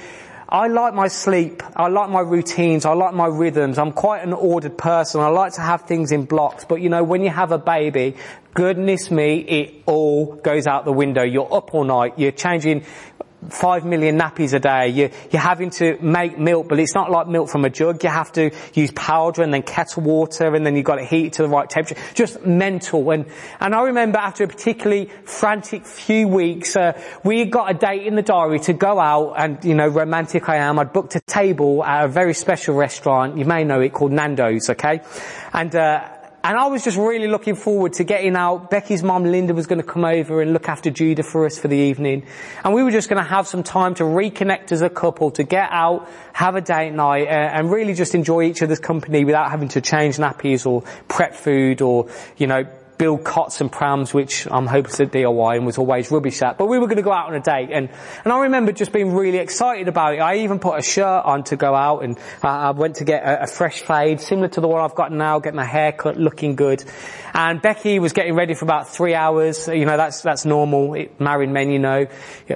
I 0.52 0.68
like 0.68 0.92
my 0.92 1.08
sleep. 1.08 1.62
I 1.76 1.88
like 1.88 2.10
my 2.10 2.20
routines. 2.20 2.84
I 2.84 2.92
like 2.92 3.14
my 3.14 3.26
rhythms. 3.26 3.78
I'm 3.78 3.90
quite 3.92 4.22
an 4.22 4.34
ordered 4.34 4.76
person. 4.76 5.22
I 5.22 5.28
like 5.28 5.54
to 5.54 5.62
have 5.62 5.82
things 5.82 6.12
in 6.12 6.26
blocks. 6.26 6.66
But 6.66 6.82
you 6.82 6.90
know, 6.90 7.02
when 7.02 7.22
you 7.22 7.30
have 7.30 7.52
a 7.52 7.58
baby, 7.58 8.16
goodness 8.52 9.10
me, 9.10 9.38
it 9.38 9.82
all 9.86 10.34
goes 10.34 10.66
out 10.66 10.84
the 10.84 10.92
window. 10.92 11.22
You're 11.22 11.50
up 11.50 11.72
all 11.74 11.84
night. 11.84 12.18
You're 12.18 12.32
changing 12.32 12.84
five 13.48 13.84
million 13.84 14.18
nappies 14.18 14.52
a 14.52 14.60
day. 14.60 14.88
You, 14.88 15.10
you're 15.30 15.42
having 15.42 15.70
to 15.70 15.98
make 16.00 16.38
milk, 16.38 16.68
but 16.68 16.78
it's 16.78 16.94
not 16.94 17.10
like 17.10 17.26
milk 17.26 17.48
from 17.48 17.64
a 17.64 17.70
jug. 17.70 18.02
You 18.04 18.10
have 18.10 18.32
to 18.32 18.50
use 18.74 18.90
powder 18.92 19.42
and 19.42 19.52
then 19.52 19.62
kettle 19.62 20.02
water 20.02 20.54
and 20.54 20.64
then 20.64 20.76
you've 20.76 20.84
got 20.84 20.96
to 20.96 21.04
heat 21.04 21.26
it 21.26 21.32
to 21.34 21.42
the 21.42 21.48
right 21.48 21.68
temperature. 21.68 22.00
Just 22.14 22.44
mental. 22.46 23.10
And, 23.10 23.26
and 23.60 23.74
I 23.74 23.82
remember 23.82 24.18
after 24.18 24.44
a 24.44 24.48
particularly 24.48 25.10
frantic 25.24 25.84
few 25.84 26.28
weeks, 26.28 26.76
uh, 26.76 27.00
we 27.24 27.44
got 27.44 27.70
a 27.70 27.74
date 27.74 28.06
in 28.06 28.14
the 28.14 28.22
diary 28.22 28.60
to 28.60 28.72
go 28.72 28.98
out 28.98 29.34
and, 29.34 29.64
you 29.64 29.74
know, 29.74 29.88
romantic 29.88 30.48
I 30.48 30.56
am. 30.56 30.78
I'd 30.78 30.92
booked 30.92 31.16
a 31.16 31.20
table 31.20 31.84
at 31.84 32.04
a 32.04 32.08
very 32.08 32.34
special 32.34 32.74
restaurant. 32.74 33.38
You 33.38 33.44
may 33.44 33.64
know 33.64 33.80
it 33.80 33.92
called 33.92 34.12
Nando's, 34.12 34.70
okay? 34.70 35.00
And, 35.52 35.74
uh, 35.74 36.08
and 36.44 36.58
I 36.58 36.66
was 36.66 36.82
just 36.82 36.96
really 36.96 37.28
looking 37.28 37.54
forward 37.54 37.92
to 37.94 38.04
getting 38.04 38.34
out. 38.34 38.70
Becky's 38.70 39.02
mum, 39.02 39.24
Linda, 39.24 39.54
was 39.54 39.66
going 39.66 39.80
to 39.80 39.86
come 39.86 40.04
over 40.04 40.42
and 40.42 40.52
look 40.52 40.68
after 40.68 40.90
Judah 40.90 41.22
for 41.22 41.46
us 41.46 41.58
for 41.58 41.68
the 41.68 41.76
evening. 41.76 42.26
And 42.64 42.74
we 42.74 42.82
were 42.82 42.90
just 42.90 43.08
going 43.08 43.22
to 43.22 43.28
have 43.28 43.46
some 43.46 43.62
time 43.62 43.94
to 43.96 44.04
reconnect 44.04 44.72
as 44.72 44.82
a 44.82 44.90
couple, 44.90 45.30
to 45.32 45.44
get 45.44 45.68
out, 45.70 46.08
have 46.32 46.56
a 46.56 46.60
date 46.60 46.90
night, 46.90 47.28
uh, 47.28 47.30
and 47.30 47.70
really 47.70 47.94
just 47.94 48.14
enjoy 48.14 48.42
each 48.42 48.62
other's 48.62 48.80
company 48.80 49.24
without 49.24 49.50
having 49.50 49.68
to 49.68 49.80
change 49.80 50.16
nappies 50.16 50.66
or 50.66 50.82
prep 51.06 51.34
food 51.34 51.80
or, 51.80 52.08
you 52.36 52.46
know, 52.48 52.66
build 53.02 53.24
cots 53.24 53.60
and 53.60 53.72
prams, 53.72 54.14
which 54.14 54.46
I'm 54.48 54.68
hopeless 54.68 55.00
at 55.00 55.10
DIY 55.10 55.56
and 55.56 55.66
was 55.66 55.76
always 55.76 56.12
rubbish 56.12 56.40
at. 56.40 56.56
But 56.56 56.66
we 56.66 56.78
were 56.78 56.86
going 56.86 56.98
to 56.98 57.02
go 57.02 57.10
out 57.10 57.26
on 57.30 57.34
a 57.34 57.40
date, 57.40 57.70
and 57.72 57.88
and 58.22 58.32
I 58.32 58.42
remember 58.42 58.70
just 58.70 58.92
being 58.92 59.12
really 59.12 59.38
excited 59.38 59.88
about 59.88 60.14
it. 60.14 60.18
I 60.18 60.36
even 60.44 60.60
put 60.60 60.78
a 60.78 60.82
shirt 60.82 61.24
on 61.24 61.42
to 61.44 61.56
go 61.56 61.74
out, 61.74 62.04
and 62.04 62.16
uh, 62.44 62.48
I 62.48 62.70
went 62.70 62.96
to 62.96 63.04
get 63.04 63.24
a, 63.24 63.42
a 63.42 63.46
fresh 63.48 63.80
fade, 63.80 64.20
similar 64.20 64.46
to 64.50 64.60
the 64.60 64.68
one 64.68 64.82
I've 64.82 64.94
got 64.94 65.10
now, 65.10 65.40
get 65.40 65.52
my 65.52 65.64
hair 65.64 65.90
cut, 65.90 66.16
looking 66.16 66.54
good. 66.54 66.84
And 67.34 67.60
Becky 67.60 67.98
was 67.98 68.12
getting 68.12 68.36
ready 68.36 68.54
for 68.54 68.66
about 68.66 68.88
three 68.88 69.14
hours. 69.14 69.66
You 69.66 69.84
know, 69.84 69.96
that's 69.96 70.20
that's 70.20 70.44
normal. 70.44 70.94
It, 70.94 71.20
married 71.20 71.50
men, 71.50 71.72
you 71.72 71.80
know, 71.80 72.06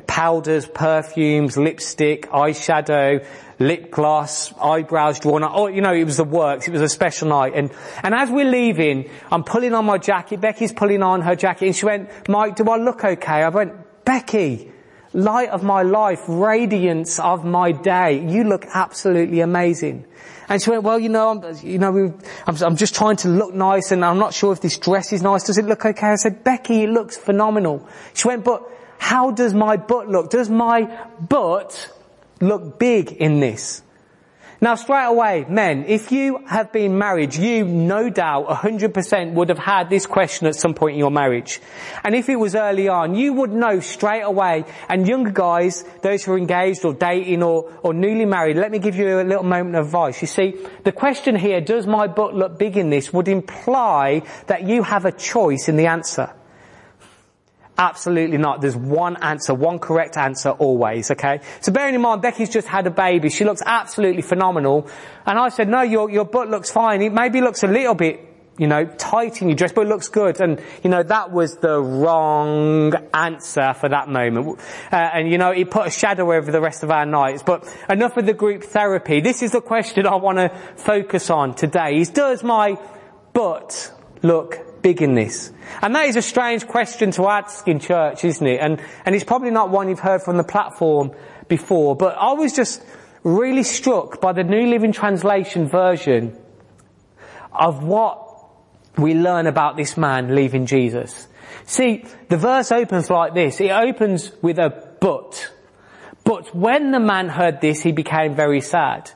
powders, 0.06 0.64
perfumes, 0.68 1.56
lipstick, 1.56 2.30
eyeshadow 2.30 3.26
lip 3.58 3.90
gloss, 3.90 4.52
eyebrows 4.60 5.20
drawn 5.20 5.42
up. 5.42 5.52
Oh, 5.54 5.66
you 5.66 5.80
know, 5.80 5.92
it 5.92 6.04
was 6.04 6.18
the 6.18 6.24
works. 6.24 6.68
It 6.68 6.72
was 6.72 6.82
a 6.82 6.88
special 6.88 7.28
night. 7.28 7.52
And, 7.54 7.70
and 8.02 8.14
as 8.14 8.30
we're 8.30 8.50
leaving, 8.50 9.08
I'm 9.30 9.44
pulling 9.44 9.74
on 9.74 9.84
my 9.84 9.98
jacket. 9.98 10.40
Becky's 10.40 10.72
pulling 10.72 11.02
on 11.02 11.22
her 11.22 11.34
jacket 11.34 11.66
and 11.66 11.76
she 11.76 11.86
went, 11.86 12.10
Mike, 12.28 12.56
do 12.56 12.68
I 12.68 12.76
look 12.76 13.04
okay? 13.04 13.42
I 13.42 13.48
went, 13.48 14.04
Becky, 14.04 14.70
light 15.12 15.48
of 15.48 15.62
my 15.62 15.82
life, 15.82 16.20
radiance 16.28 17.18
of 17.18 17.44
my 17.44 17.72
day. 17.72 18.26
You 18.28 18.44
look 18.44 18.66
absolutely 18.72 19.40
amazing. 19.40 20.06
And 20.48 20.62
she 20.62 20.70
went, 20.70 20.84
well, 20.84 20.98
you 20.98 21.08
know, 21.08 21.30
I'm, 21.30 21.66
you 21.66 21.78
know, 21.78 22.14
I'm, 22.46 22.56
I'm, 22.62 22.76
just 22.76 22.94
trying 22.94 23.16
to 23.16 23.28
look 23.28 23.52
nice 23.52 23.90
and 23.90 24.04
I'm 24.04 24.18
not 24.18 24.32
sure 24.32 24.52
if 24.52 24.60
this 24.60 24.78
dress 24.78 25.12
is 25.12 25.22
nice. 25.22 25.44
Does 25.44 25.58
it 25.58 25.64
look 25.64 25.84
okay? 25.84 26.06
I 26.06 26.14
said, 26.16 26.44
Becky, 26.44 26.84
it 26.84 26.90
looks 26.90 27.16
phenomenal. 27.16 27.88
She 28.14 28.28
went, 28.28 28.44
but 28.44 28.62
how 28.98 29.32
does 29.32 29.54
my 29.54 29.76
butt 29.76 30.08
look? 30.08 30.30
Does 30.30 30.48
my 30.48 30.84
butt 31.18 31.92
look 32.40 32.78
big 32.78 33.12
in 33.12 33.40
this. 33.40 33.82
Now 34.58 34.74
straight 34.74 35.04
away, 35.04 35.44
men, 35.50 35.84
if 35.86 36.10
you 36.10 36.38
have 36.46 36.72
been 36.72 36.96
married, 36.96 37.34
you 37.34 37.66
no 37.66 38.08
doubt 38.08 38.48
100% 38.48 39.34
would 39.34 39.50
have 39.50 39.58
had 39.58 39.90
this 39.90 40.06
question 40.06 40.46
at 40.46 40.54
some 40.54 40.72
point 40.72 40.94
in 40.94 40.98
your 40.98 41.10
marriage. 41.10 41.60
And 42.02 42.14
if 42.14 42.30
it 42.30 42.36
was 42.36 42.54
early 42.54 42.88
on, 42.88 43.14
you 43.14 43.34
would 43.34 43.52
know 43.52 43.80
straight 43.80 44.22
away, 44.22 44.64
and 44.88 45.06
younger 45.06 45.30
guys, 45.30 45.84
those 46.02 46.24
who 46.24 46.32
are 46.32 46.38
engaged 46.38 46.86
or 46.86 46.94
dating 46.94 47.42
or, 47.42 47.70
or 47.82 47.92
newly 47.92 48.24
married, 48.24 48.56
let 48.56 48.70
me 48.70 48.78
give 48.78 48.96
you 48.96 49.20
a 49.20 49.24
little 49.24 49.44
moment 49.44 49.76
of 49.76 49.86
advice. 49.86 50.22
You 50.22 50.28
see, 50.28 50.54
the 50.84 50.92
question 50.92 51.36
here, 51.36 51.60
does 51.60 51.86
my 51.86 52.06
butt 52.06 52.34
look 52.34 52.58
big 52.58 52.78
in 52.78 52.88
this, 52.88 53.12
would 53.12 53.28
imply 53.28 54.22
that 54.46 54.66
you 54.66 54.82
have 54.84 55.04
a 55.04 55.12
choice 55.12 55.68
in 55.68 55.76
the 55.76 55.86
answer. 55.86 56.32
Absolutely 57.78 58.38
not. 58.38 58.62
There's 58.62 58.76
one 58.76 59.16
answer, 59.22 59.52
one 59.52 59.78
correct 59.78 60.16
answer 60.16 60.50
always, 60.50 61.10
okay? 61.10 61.40
So 61.60 61.72
bearing 61.72 61.94
in 61.94 62.00
mind, 62.00 62.22
Becky's 62.22 62.48
just 62.48 62.66
had 62.66 62.86
a 62.86 62.90
baby. 62.90 63.28
She 63.28 63.44
looks 63.44 63.62
absolutely 63.64 64.22
phenomenal. 64.22 64.88
And 65.26 65.38
I 65.38 65.50
said, 65.50 65.68
no, 65.68 65.82
your, 65.82 66.10
your 66.10 66.24
butt 66.24 66.48
looks 66.48 66.70
fine. 66.70 67.02
It 67.02 67.12
maybe 67.12 67.42
looks 67.42 67.62
a 67.64 67.66
little 67.66 67.94
bit, 67.94 68.20
you 68.56 68.66
know, 68.66 68.86
tight 68.86 69.42
in 69.42 69.48
your 69.48 69.56
dress, 69.56 69.72
but 69.72 69.82
it 69.82 69.90
looks 69.90 70.08
good. 70.08 70.40
And, 70.40 70.62
you 70.82 70.88
know, 70.88 71.02
that 71.02 71.30
was 71.30 71.58
the 71.58 71.78
wrong 71.78 72.94
answer 73.12 73.74
for 73.74 73.90
that 73.90 74.08
moment. 74.08 74.58
Uh, 74.90 74.96
and, 74.96 75.30
you 75.30 75.36
know, 75.36 75.50
it 75.50 75.70
put 75.70 75.86
a 75.86 75.90
shadow 75.90 76.32
over 76.32 76.50
the 76.50 76.62
rest 76.62 76.82
of 76.82 76.90
our 76.90 77.04
nights. 77.04 77.42
But 77.42 77.70
enough 77.90 78.16
of 78.16 78.24
the 78.24 78.32
group 78.32 78.62
therapy. 78.62 79.20
This 79.20 79.42
is 79.42 79.52
the 79.52 79.60
question 79.60 80.06
I 80.06 80.16
want 80.16 80.38
to 80.38 80.48
focus 80.76 81.28
on 81.28 81.54
today 81.54 81.98
is 81.98 82.08
does 82.08 82.42
my 82.42 82.78
butt 83.34 83.92
look 84.22 84.65
big 84.86 85.02
in 85.02 85.14
this? 85.14 85.52
And 85.82 85.96
that 85.96 86.06
is 86.06 86.14
a 86.14 86.22
strange 86.22 86.68
question 86.68 87.10
to 87.12 87.26
ask 87.26 87.66
in 87.66 87.80
church, 87.80 88.24
isn't 88.24 88.46
it? 88.46 88.60
And, 88.60 88.80
and 89.04 89.16
it's 89.16 89.24
probably 89.24 89.50
not 89.50 89.70
one 89.70 89.88
you've 89.88 89.98
heard 89.98 90.22
from 90.22 90.36
the 90.36 90.44
platform 90.44 91.10
before, 91.48 91.96
but 91.96 92.16
I 92.16 92.34
was 92.34 92.52
just 92.52 92.84
really 93.24 93.64
struck 93.64 94.20
by 94.20 94.32
the 94.32 94.44
New 94.44 94.66
Living 94.68 94.92
Translation 94.92 95.66
version 95.66 96.38
of 97.52 97.82
what 97.82 98.46
we 98.96 99.14
learn 99.14 99.48
about 99.48 99.76
this 99.76 99.96
man 99.96 100.36
leaving 100.36 100.66
Jesus. 100.66 101.26
See, 101.64 102.04
the 102.28 102.36
verse 102.36 102.70
opens 102.70 103.10
like 103.10 103.34
this. 103.34 103.60
It 103.60 103.72
opens 103.72 104.30
with 104.40 104.60
a 104.60 104.70
but. 105.00 105.50
But 106.22 106.54
when 106.54 106.92
the 106.92 107.00
man 107.00 107.28
heard 107.28 107.60
this, 107.60 107.80
he 107.80 107.90
became 107.90 108.36
very 108.36 108.60
sad. 108.60 109.10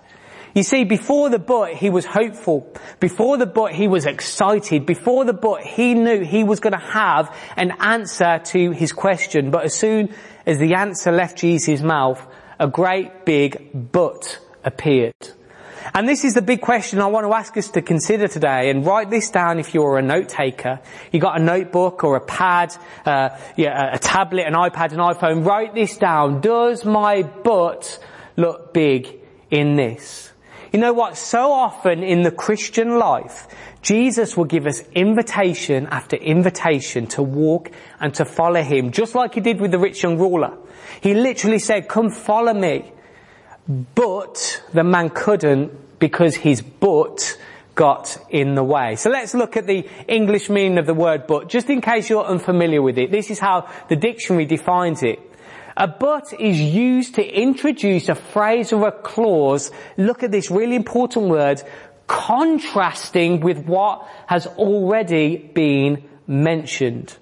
You 0.55 0.63
see, 0.63 0.85
before 0.85 1.31
the 1.31 1.39
but, 1.39 1.75
he 1.75 1.91
was 1.91 2.05
hopeful. 2.05 2.73
Before 2.99 3.37
the 3.37 3.47
but, 3.47 3.73
he 3.73 3.87
was 3.87 4.07
excited. 4.07 4.85
Before 4.85 5.25
the 5.25 5.33
but, 5.33 5.63
he 5.63 5.95
knew 5.95 6.21
he 6.21 6.43
was 6.43 6.61
going 6.61 6.73
to 6.73 6.79
have 6.79 7.35
an 7.57 7.73
answer 7.79 8.41
to 8.47 8.71
his 8.73 8.93
question. 8.93 9.51
But 9.51 9.65
as 9.65 9.75
soon 9.75 10.13
as 10.47 10.59
the 10.59 10.75
answer 10.75 11.13
left 11.13 11.39
Jesus' 11.39 11.83
mouth, 11.83 12.21
a 12.59 12.67
great 12.67 13.25
big 13.25 13.93
but 13.93 14.39
appeared. 14.65 15.15
And 15.95 16.09
this 16.09 16.25
is 16.25 16.35
the 16.35 16.43
big 16.43 16.61
question 16.61 17.01
I 17.01 17.07
want 17.07 17.27
to 17.27 17.35
ask 17.35 17.57
us 17.57 17.69
to 17.71 17.83
consider 17.83 18.29
today 18.29 18.71
and 18.71 18.85
write 18.85 19.11
this 19.11 19.31
down 19.31 19.59
if 19.59 19.75
you're 19.75 19.99
a 19.99 20.03
note 20.03 20.29
taker. 20.29 20.81
You 21.11 21.21
got 21.21 21.41
a 21.41 21.43
notebook 21.43 22.05
or 22.05 22.17
a 22.17 22.21
pad, 22.21 22.75
uh, 23.07 23.31
yeah, 23.57 23.95
a 23.95 23.99
tablet, 23.99 24.47
an 24.47 24.55
iPad, 24.55 24.93
an 24.93 24.99
iPhone. 24.99 25.45
Write 25.45 25.75
this 25.75 25.97
down. 25.97 26.41
Does 26.41 26.85
my 26.85 27.23
but 27.23 27.99
look 28.37 28.73
big 28.75 29.09
in 29.51 29.77
this? 29.77 30.30
You 30.73 30.79
know 30.79 30.93
what? 30.93 31.17
So 31.17 31.53
often 31.53 32.03
in 32.03 32.23
the 32.23 32.31
Christian 32.31 32.99
life, 32.99 33.49
Jesus 33.83 34.37
will 34.37 34.45
give 34.45 34.67
us 34.67 34.83
invitation 34.93 35.87
after 35.87 36.17
invitation 36.17 37.07
to 37.09 37.23
walk 37.23 37.71
and 37.99 38.15
to 38.15 38.25
follow 38.25 38.63
Him, 38.63 38.93
just 38.93 39.15
like 39.15 39.35
He 39.35 39.41
did 39.41 39.61
with 39.61 39.73
the 39.73 39.79
rich 39.79 40.03
young 40.03 40.19
ruler. 40.19 40.57
He 41.01 41.15
literally 41.15 41.59
said, 41.59 41.89
come 41.89 42.11
follow 42.11 42.55
me. 42.55 42.93
But 43.95 44.63
the 44.73 44.85
man 44.85 45.11
couldn't 45.11 45.99
because 46.01 46.35
his 46.35 46.61
but 46.61 47.39
got 47.75 48.19
in 48.31 48.55
the 48.55 48.65
way. 48.65 48.97
So 48.97 49.11
let's 49.11 49.33
look 49.33 49.57
at 49.57 49.67
the 49.67 49.89
English 50.09 50.51
meaning 50.51 50.79
of 50.79 50.87
the 50.87 50.95
word 50.95 51.27
but, 51.27 51.49
just 51.49 51.71
in 51.71 51.81
case 51.81 52.11
you're 52.11 52.25
unfamiliar 52.25 52.83
with 52.83 52.99
it. 52.99 53.11
This 53.13 53.31
is 53.31 53.39
how 53.39 53.71
the 53.89 53.97
dictionary 53.97 54.45
defines 54.45 55.03
it. 55.03 55.21
A 55.81 55.89
but 55.89 56.35
is 56.39 56.61
used 56.61 57.15
to 57.15 57.25
introduce 57.27 58.11
a 58.11 58.15
phrase 58.15 58.71
or 58.71 58.87
a 58.87 58.93
clause, 58.93 59.71
look 59.97 60.23
at 60.23 60.31
this 60.31 60.51
really 60.51 60.77
important 60.77 61.31
word, 61.31 61.63
contrasting 62.07 63.41
with 63.41 63.65
what 63.65 64.07
has 64.27 64.47
already 64.47 65.39
been 65.39 66.05
mentioned. 66.27 67.17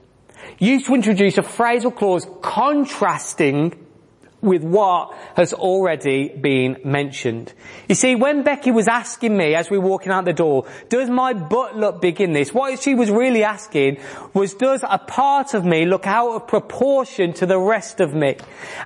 Used 0.59 0.87
to 0.87 0.95
introduce 0.97 1.38
a 1.38 1.43
phrase 1.45 1.85
or 1.85 1.93
clause 1.93 2.27
contrasting 2.43 3.79
with 4.40 4.62
what 4.62 5.16
has 5.35 5.52
already 5.52 6.28
been 6.28 6.78
mentioned. 6.85 7.52
You 7.88 7.95
see, 7.95 8.14
when 8.14 8.45
Becky 8.45 8.71
was 8.71 8.87
asking 8.87 9.37
me 9.37 9.54
as 9.54 9.68
we 9.68 9.78
were 9.78 9.88
walking 9.88 10.12
out 10.12 10.25
the 10.25 10.33
door, 10.33 10.66
does 10.88 11.11
my 11.11 11.33
butt 11.33 11.76
look 11.76 12.00
big 12.00 12.21
in 12.21 12.33
this? 12.33 12.54
What 12.54 12.80
she 12.80 12.95
was 12.95 13.11
really 13.11 13.42
asking 13.42 13.99
was, 14.35 14.54
does 14.54 14.85
a 14.88 14.99
part 14.99 15.54
of 15.54 15.64
me 15.64 15.87
look 15.87 16.07
out 16.07 16.35
of 16.35 16.47
proportion 16.47 17.33
to 17.35 17.47
the 17.47 17.59
rest 17.59 18.00
of 18.00 18.14
me? 18.14 18.37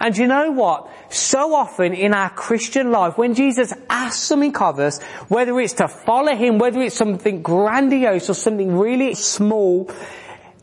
And 0.00 0.16
you 0.16 0.26
know 0.26 0.52
what? 0.52 0.90
So 1.10 1.54
often 1.54 1.92
in 1.92 2.14
our 2.14 2.30
Christian 2.30 2.90
life, 2.90 3.18
when 3.18 3.34
Jesus 3.34 3.74
asks 3.90 4.22
something 4.22 4.56
of 4.56 4.78
us, 4.78 5.02
whether 5.28 5.58
it's 5.60 5.74
to 5.74 5.88
follow 5.88 6.34
Him, 6.34 6.58
whether 6.58 6.80
it's 6.80 6.96
something 6.96 7.42
grandiose 7.42 8.30
or 8.30 8.34
something 8.34 8.78
really 8.78 9.14
small, 9.14 9.90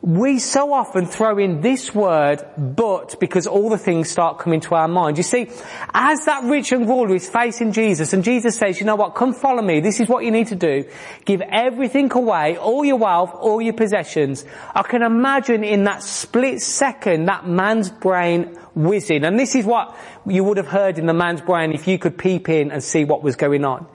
we 0.02 0.40
so 0.40 0.72
often 0.72 1.06
throw 1.06 1.38
in 1.38 1.60
this 1.60 1.94
word, 1.94 2.42
but, 2.58 3.20
because 3.20 3.48
all 3.48 3.70
the 3.70 3.78
things 3.78 4.10
start 4.10 4.40
coming 4.40 4.62
to 4.62 4.76
our 4.76 4.88
mind. 4.88 5.18
You 5.18 5.24
see, 5.24 5.50
as 5.94 6.24
that 6.24 6.46
rich 6.46 6.72
young 6.72 6.88
ruler 6.88 7.16
is 7.16 7.30
facing 7.30 7.74
Jesus, 7.74 8.14
and 8.14 8.24
Jesus 8.24 8.56
says, 8.56 8.80
you 8.80 8.86
know 8.86 8.96
what, 8.96 9.16
come 9.16 9.34
follow 9.34 9.62
me, 9.62 9.82
this 9.82 10.00
is 10.00 10.08
what 10.08 10.24
you 10.24 10.32
need 10.32 10.48
to 10.48 10.56
do. 10.56 10.86
Give 11.26 11.42
everything 11.42 12.12
away, 12.14 12.56
all 12.58 12.86
your 12.86 12.96
wealth, 12.96 13.32
all 13.34 13.62
your 13.62 13.74
possessions. 13.74 14.46
I 14.74 14.84
can 14.84 15.02
imagine 15.02 15.66
in 15.66 15.84
that 15.84 16.02
split 16.02 16.62
second, 16.62 17.26
that 17.26 17.46
man's 17.46 17.90
brain 17.90 18.58
whizzing. 18.76 19.26
And 19.26 19.38
this 19.38 19.54
is 19.54 19.66
what 19.66 19.98
you 20.26 20.46
would 20.46 20.58
have 20.58 20.68
heard 20.68 20.98
in 20.98 21.08
the 21.08 21.14
man's 21.14 21.42
brain 21.42 21.74
if 21.74 21.90
you 21.90 22.00
could 22.00 22.18
peep 22.18 22.48
in 22.48 22.72
and 22.72 22.82
see 22.82 23.04
what 23.04 23.22
was 23.22 23.36
going 23.36 23.66
on. 23.66 23.86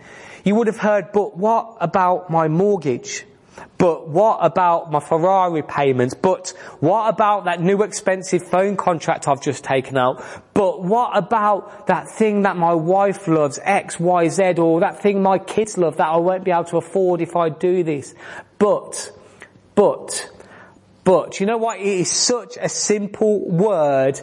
You 0.45 0.55
would 0.57 0.67
have 0.67 0.77
heard, 0.77 1.13
but 1.15 1.39
what 1.39 1.79
about 1.81 2.29
my 2.29 2.49
mortgage? 2.49 3.25
But 3.79 4.09
what 4.09 4.39
about 4.41 4.91
my 4.91 5.01
Ferrari 5.01 5.63
payments? 5.63 6.15
But 6.15 6.53
what 6.81 7.09
about 7.09 7.45
that 7.45 7.61
new 7.61 7.83
expensive 7.83 8.43
phone 8.49 8.77
contract 8.77 9.29
I've 9.29 9.43
just 9.43 9.65
taken 9.65 9.97
out? 9.97 10.25
But 10.55 10.83
what 10.83 11.17
about 11.17 11.87
that 11.89 12.09
thing 12.09 12.43
that 12.43 12.57
my 12.57 12.75
wife 12.75 13.29
loves, 13.29 13.59
X, 13.63 14.01
Y, 14.01 14.29
Z, 14.29 14.55
or 14.59 14.81
that 14.81 15.03
thing 15.03 15.23
my 15.23 15.39
kids 15.39 15.77
love 15.77 15.99
that 15.99 16.09
I 16.09 16.17
won't 16.17 16.45
be 16.45 16.51
able 16.51 16.65
to 16.65 16.79
afford 16.79 17.21
if 17.21 17.37
I 17.37 17.49
do 17.49 17.83
this? 17.83 18.15
But, 18.59 19.13
but, 19.75 20.31
but, 21.05 21.41
you 21.41 21.47
know 21.47 21.59
what? 21.59 21.79
It 21.79 21.87
is 21.87 22.11
such 22.11 22.57
a 22.61 22.69
simple 22.69 23.47
word, 23.49 24.21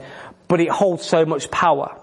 but 0.48 0.60
it 0.60 0.70
holds 0.70 1.06
so 1.06 1.26
much 1.26 1.52
power. 1.52 2.01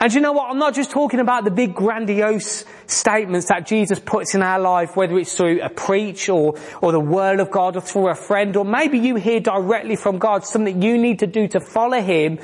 And 0.00 0.12
you 0.12 0.20
know 0.20 0.32
what? 0.32 0.50
I'm 0.50 0.58
not 0.58 0.74
just 0.74 0.90
talking 0.90 1.20
about 1.20 1.44
the 1.44 1.50
big 1.50 1.74
grandiose 1.74 2.64
statements 2.86 3.48
that 3.48 3.66
Jesus 3.66 3.98
puts 3.98 4.34
in 4.34 4.42
our 4.42 4.58
life, 4.58 4.96
whether 4.96 5.18
it's 5.18 5.36
through 5.36 5.60
a 5.62 5.68
preach 5.68 6.28
or, 6.28 6.58
or 6.80 6.92
the 6.92 7.00
word 7.00 7.40
of 7.40 7.50
God 7.50 7.76
or 7.76 7.80
through 7.80 8.08
a 8.08 8.14
friend, 8.14 8.56
or 8.56 8.64
maybe 8.64 8.98
you 8.98 9.16
hear 9.16 9.40
directly 9.40 9.96
from 9.96 10.18
God 10.18 10.44
something 10.44 10.82
you 10.82 10.98
need 10.98 11.20
to 11.20 11.26
do 11.26 11.48
to 11.48 11.60
follow 11.60 12.00
Him. 12.00 12.38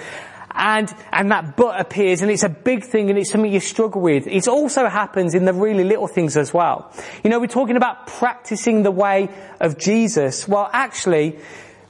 and, 0.55 0.93
and 1.13 1.31
that 1.33 1.57
but 1.57 1.81
appears 1.81 2.23
and 2.23 2.31
it's 2.31 2.45
a 2.45 2.49
big 2.49 2.85
thing 2.85 3.11
and 3.11 3.19
it's 3.19 3.31
something 3.31 3.53
you 3.53 3.61
struggle 3.61 4.01
with. 4.01 4.27
It 4.27 4.47
also 4.47 4.87
happens 4.87 5.35
in 5.35 5.45
the 5.45 5.53
really 5.53 5.85
little 5.85 6.07
things 6.07 6.37
as 6.37 6.55
well. 6.55 6.93
You 7.25 7.31
know, 7.31 7.41
we're 7.41 7.47
talking 7.47 7.77
about 7.77 8.07
practicing 8.07 8.83
the 8.83 8.91
way 8.91 9.29
of 9.61 9.79
Jesus. 9.79 10.47
Well, 10.47 10.71
actually, 10.73 11.39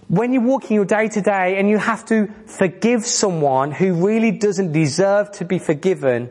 when 0.08 0.32
you're 0.32 0.42
walking 0.42 0.74
your 0.74 0.84
day 0.84 1.08
to 1.08 1.20
day 1.20 1.58
and 1.58 1.68
you 1.68 1.78
have 1.78 2.04
to 2.06 2.28
forgive 2.46 3.06
someone 3.06 3.70
who 3.70 4.06
really 4.06 4.30
doesn't 4.30 4.72
deserve 4.72 5.32
to 5.32 5.44
be 5.44 5.58
forgiven, 5.58 6.30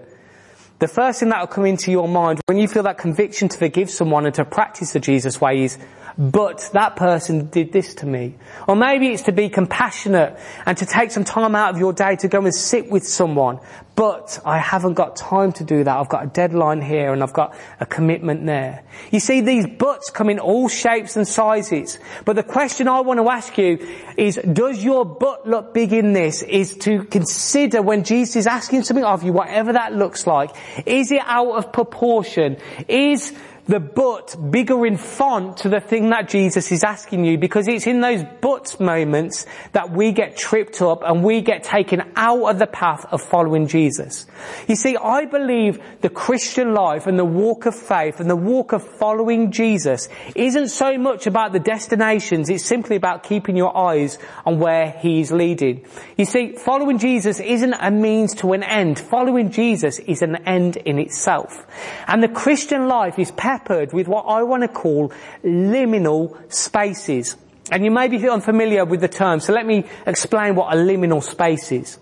the 0.79 0.87
first 0.87 1.19
thing 1.19 1.29
that 1.29 1.39
will 1.39 1.47
come 1.47 1.65
into 1.65 1.91
your 1.91 2.07
mind 2.07 2.41
when 2.45 2.57
you 2.57 2.67
feel 2.67 2.83
that 2.83 2.97
conviction 2.97 3.47
to 3.49 3.57
forgive 3.57 3.89
someone 3.89 4.25
and 4.25 4.35
to 4.35 4.45
practice 4.45 4.93
the 4.93 4.99
Jesus 4.99 5.39
way 5.39 5.63
is, 5.63 5.77
but 6.17 6.69
that 6.73 6.95
person 6.95 7.47
did 7.47 7.71
this 7.71 7.95
to 7.95 8.05
me. 8.05 8.35
Or 8.67 8.75
maybe 8.75 9.07
it's 9.07 9.23
to 9.23 9.31
be 9.31 9.49
compassionate 9.49 10.37
and 10.65 10.77
to 10.77 10.85
take 10.85 11.11
some 11.11 11.23
time 11.23 11.55
out 11.55 11.73
of 11.73 11.79
your 11.79 11.93
day 11.93 12.15
to 12.17 12.27
go 12.27 12.41
and 12.41 12.53
sit 12.53 12.89
with 12.89 13.05
someone. 13.05 13.59
But 13.95 14.39
I 14.43 14.57
haven't 14.57 14.95
got 14.95 15.15
time 15.15 15.51
to 15.53 15.63
do 15.63 15.83
that. 15.83 15.97
I've 15.97 16.09
got 16.09 16.23
a 16.23 16.27
deadline 16.27 16.81
here 16.81 17.13
and 17.13 17.21
I've 17.21 17.33
got 17.33 17.55
a 17.79 17.85
commitment 17.85 18.45
there. 18.45 18.83
You 19.11 19.19
see, 19.19 19.41
these 19.41 19.67
buts 19.67 20.09
come 20.09 20.31
in 20.31 20.39
all 20.39 20.67
shapes 20.67 21.15
and 21.15 21.27
sizes. 21.27 21.99
But 22.25 22.35
the 22.35 22.43
question 22.43 22.87
I 22.87 23.01
want 23.01 23.19
to 23.19 23.29
ask 23.29 23.55
you 23.57 23.85
is, 24.17 24.39
does 24.51 24.83
your 24.83 25.05
butt 25.05 25.47
look 25.47 25.75
big 25.75 25.93
in 25.93 26.13
this? 26.13 26.41
Is 26.41 26.75
to 26.77 27.03
consider 27.03 27.83
when 27.83 28.03
Jesus 28.03 28.35
is 28.35 28.47
asking 28.47 28.83
something 28.83 29.05
of 29.05 29.21
you, 29.21 29.31
whatever 29.31 29.73
that 29.73 29.93
looks 29.93 30.25
like, 30.25 30.55
is 30.87 31.11
it 31.11 31.21
out 31.25 31.51
of 31.51 31.71
proportion? 31.71 32.57
Is 32.87 33.31
the 33.65 33.79
but 33.79 34.35
bigger 34.51 34.85
in 34.85 34.97
font 34.97 35.57
to 35.57 35.69
the 35.69 35.79
thing 35.79 36.09
that 36.09 36.27
Jesus 36.27 36.71
is 36.71 36.83
asking 36.83 37.23
you 37.23 37.37
because 37.37 37.67
it's 37.67 37.87
in 37.87 38.01
those 38.01 38.23
but 38.41 38.77
moments 38.79 39.45
that 39.71 39.91
we 39.91 40.11
get 40.11 40.35
tripped 40.35 40.81
up 40.81 41.01
and 41.03 41.23
we 41.23 41.41
get 41.41 41.63
taken 41.63 42.01
out 42.15 42.43
of 42.43 42.59
the 42.59 42.67
path 42.67 43.05
of 43.11 43.21
following 43.21 43.67
Jesus. 43.67 44.25
You 44.67 44.75
see, 44.75 44.97
I 44.97 45.25
believe 45.25 45.81
the 46.01 46.09
Christian 46.09 46.73
life 46.73 47.07
and 47.07 47.17
the 47.17 47.25
walk 47.25 47.65
of 47.65 47.75
faith 47.75 48.19
and 48.19 48.29
the 48.29 48.35
walk 48.35 48.73
of 48.73 48.83
following 48.83 49.51
Jesus 49.51 50.09
isn't 50.35 50.67
so 50.67 50.97
much 50.97 51.25
about 51.25 51.53
the 51.53 51.59
destinations, 51.59 52.49
it's 52.49 52.65
simply 52.65 52.97
about 52.97 53.23
keeping 53.23 53.55
your 53.55 53.75
eyes 53.75 54.17
on 54.45 54.59
where 54.59 54.91
He's 54.91 55.31
leading. 55.31 55.85
You 56.17 56.25
see, 56.25 56.53
following 56.53 56.97
Jesus 56.97 57.39
isn't 57.39 57.73
a 57.73 57.91
means 57.91 58.35
to 58.35 58.53
an 58.53 58.63
end. 58.63 58.99
Following 58.99 59.51
Jesus 59.51 59.99
is 59.99 60.21
an 60.21 60.35
end 60.47 60.77
in 60.77 60.99
itself. 60.99 61.65
And 62.07 62.21
the 62.21 62.27
Christian 62.27 62.87
life 62.87 63.19
is 63.19 63.31
peppered 63.53 63.93
with 63.93 64.07
what 64.07 64.23
I 64.23 64.43
want 64.43 64.63
to 64.63 64.67
call 64.67 65.11
liminal 65.43 66.51
spaces. 66.51 67.37
And 67.71 67.83
you 67.85 67.91
may 67.91 68.07
be 68.07 68.27
unfamiliar 68.27 68.85
with 68.85 69.01
the 69.01 69.07
term, 69.07 69.39
so 69.39 69.53
let 69.53 69.65
me 69.65 69.85
explain 70.05 70.55
what 70.55 70.73
a 70.73 70.77
liminal 70.77 71.23
space 71.23 71.71
is. 71.71 71.99